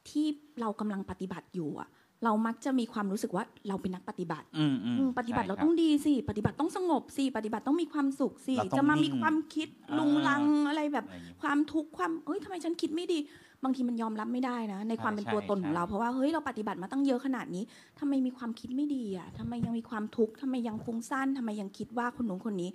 [0.10, 0.28] ที่
[0.62, 1.90] เรากำลังปฏิบัติอยู่อะ
[2.26, 13.20] เรามักจะมีความรู้สึกว่าเราเป็นนักปฏิบัติอืมอืมอืมปฏิบัติใช่เราคบต้องดีสิปฏิบัติต้องสงบสิปฏิบัติต้องมีความสุขสิเราต้องจะมามีนิ่งความคิดอ่าลุงลังอะไรแบบอะไรอย่างงี้ความทุกข์ความเอ้ยทำไมฉันคิดไม่ดี
[13.64, 17.64] บางทีมันยอมรับไม่ได้นะ ในความเป็นใช่ตัวตนของใช่เราเพราะว่าเฮ้ยเราปฏิบัติมาตั้งเยอะขนาดนี้
[18.00, 22.70] ทำไมมีความคิดไม่ดีอะทำไมยังมีความทุกข์ทำไมยังฟุ้งซ่านทำไมยังคิดว่าคนนู้นคนนี้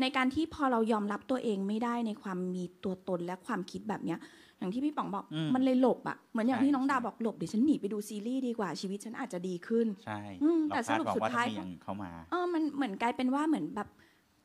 [0.00, 4.18] ในการที่พอเรายอมรับตัวเองไม่ได้ในความมีตัวตนและความคิดแบบเนี้ย
[4.58, 13.88] อย่างที่พี่ป๋องบอกอืมมันเลยหลบอะเหมือนอย่างใช่ที่น้องดาวใช่บอกหลบเดี๋ยวฉันหนีไปดูซีรีส์ดีกว่าชีวิตฉันอาจจะดีขึ้นใช่อืมเราแต่สคาดรุปหวังสุดว่าท้ายต้องมีอย่างเข้ามาเออมันเหมือนกลายเป็นว่าเหมือนแบบ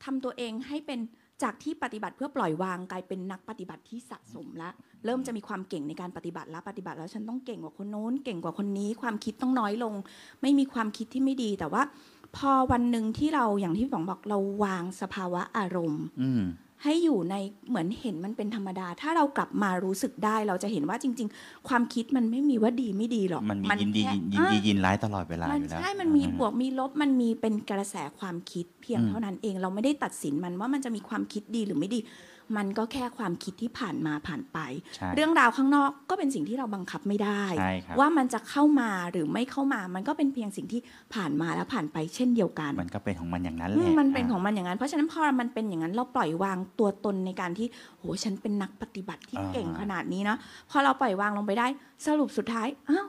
[0.04, 1.00] ทำตัวเองให้เป็น
[1.42, 4.70] จากที่ปฏิบัติเพื่อปล่อยวางกลายเป็นนักปฏิบัติที่สะสมละ
[5.04, 9.94] เริ่มจะมีความเก่งในการปฏิบัติแล้วปฏิบัติแล้วฉันต้องเก่งกว่าคนโน้น เก่งกว่าคนนี้ ความคิดต้องน้อยลง
[10.42, 11.82] ไม่มีความคิดที่ไม่ดีแต่ว่า
[12.36, 16.44] พอวันหนึ่งที่เราอย่างที่พี่ป๋องบอกเราวางสภาวะอารมณ์อืม
[16.84, 17.34] ให้อยู่ใน
[17.68, 32.00] เหมือนเห็นมันเป็นธรรมดา ถ้าเรากลับมารู้สึกได้เราจะเห็นว่าจริง ๆ ความคิดมันไม่มีว่าดีไม่ดีหรอก มันมียินดีแค่ยินยินดีอะยินร้ายตลอดเวลามันอยู่แล้วใช่ มันมีอ่าบวกมีลบมันมีเป็นกระแสความคิดเพียงอืมเท่านั้นเองเราไม่ได้ตัดสินมันว่ามันจะมีความคิดดีหรือไม่ดี
[32.56, 34.58] มันก็แค่ความคิดที่ผ่านมาผ่านไป
[34.96, 40.80] ใช่เรื่องราวข้างนอกก็เป็นสิ่งที่เราบังคับไม่ได้ใช่ครับว่ามันจะเข้ามาหรือไม่เข้ามา มันก็เป็นเพียงสิ่งที่
[41.14, 47.66] ผ่านมาแล้วผ่านไปเช่นเดียวกัน มันก็เป็นของมันอย่างนั้นแหอืละมมันเป็นของามันอย่างนั้นเพราะฉะนั้นพอมันเป็นอย่างนั้นเราปล่อยวางตัวตนในการที่
[47.98, 50.38] โหฉันเป็นนักปฏิบัติที่อ่าเก่งขนาดนี้เนาะ
[50.70, 51.66] พอเราปล่อยวางลงไปได้
[52.06, 53.08] สรุปสุดท้ายอ้าว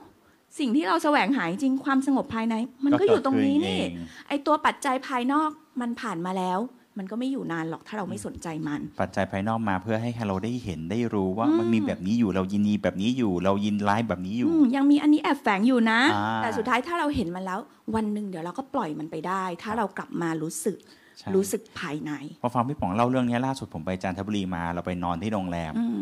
[0.58, 5.50] สิ่งที่เราแสวงหาจริงความสงบภายใน มันก็อยู่ตรงนี้นี่เกิดขึ้เองไอตัวปัจจัยภายนอก
[5.80, 6.58] มันผ่านมาแล้ว
[6.98, 17.60] มันก็ไม่อยู่นานหรอกถ้าเราไม่สนใจมัน ปัจจัยภายนอกมาเพื่อให้เราได้เห็นได้รู้ว่าอืมมันมีแบบนี้อยู่เรายินดีแบบนี้อยู่ เรายินร้ายแบบนี้อยู่อืมยังมีอันนี้แอบแฝงอยู่นะอ่าแต่สุดท้ายถ้าเราเห็นมันแล้ว
[17.94, 20.76] วันหนึ่งเดี๋ยวเราก็ปล่อยมันไปได้ ถ้าเรากลับมารู้สึก
[21.18, 25.98] ใช่รู้สึกภายในพอฟังพี่ป๋องเล่าเรื่องนี้ล่าสุดผมไปจันทบุรีมาเราไปนอนที่โรงแรมอืม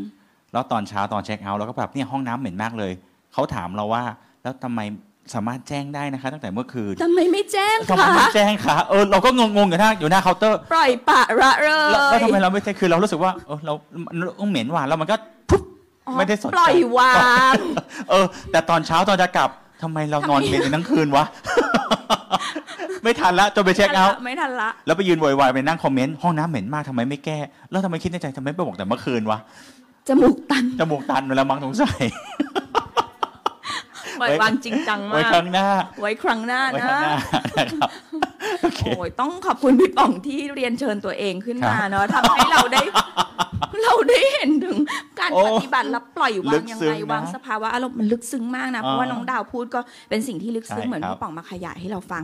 [0.53, 2.93] แล้วตอนเช้าตอนเช็คเอาท์เราก็แบบเนี่ยห้องน้ำเหม็นมากเลย
[3.33, 4.05] เขาถามเราว่า
[4.43, 4.81] แล้วทำไม
[5.35, 13.73] สามารถแจ้งได้นะคะ ตั้งแต่เมื่อคืนทำไมไม่แจ้งทำไมคะไม่แจ้งคะเออเราก็งงๆอยู่หน้าอยู่หน้าเคาน์เตอร์ปล่อยปะระเลแล้วแล้วยทำไมเราไม่แจ้งคือเรารู้สึกว่าเออเรา
[14.41, 15.17] มันเหม็นว่ะแล้วมันก็
[15.51, 15.63] ปุ๊บ
[16.07, 17.13] อ๋อไม่ได้สนใจปล่อยวา
[17.53, 17.55] ง
[18.11, 19.51] เออ แต่ตอนเช้าตอนจะกลับ
[19.83, 21.25] ทำไมเรานอนเหม็นทั้งคืนวะ
[23.03, 27.39] ไม่ทันละจนไปเช็คเอาท์ ไม่ทันละ แล้วไปยืนโวยวายไปนั่งคอมเมนต์ห้องน้ำเหม็นมากทำไมไม่แก้
[27.71, 29.39] แล้วทำไมคิดในใจทำไมไม่บอกแต่เมื่อคืนวะ
[30.09, 32.03] จมูกตัน จมูกตันเวลามังสงสัย
[34.21, 35.67] ปล่อยวางจริงจังไว้มากครั้งหน้า
[36.01, 37.13] ไว้ครั้งหน้าไว้นะครั้งหน้า
[37.59, 37.91] นะครับ
[38.63, 42.83] โอเคโอ้ยต้องขอบคุณพี่ป๋องที่เรียนเชิญตัวเองขึ้นมาครับเนาะทำให้เราได้
[43.83, 44.79] เราได้เห็นถึง
[45.19, 52.23] การโอ้ปฏิบัติและปล่อยวาลึงกยังซึ้ไงงนะวางสภาวะอารมณ์มันลึกซึ้งมากนะเพราะว่าอ่าน้องดาวพูดก็เป็นสิ่งที่ลึกซึ้งใช่เหมือนครับพี่ป๋องมาขยายให้เราฟัง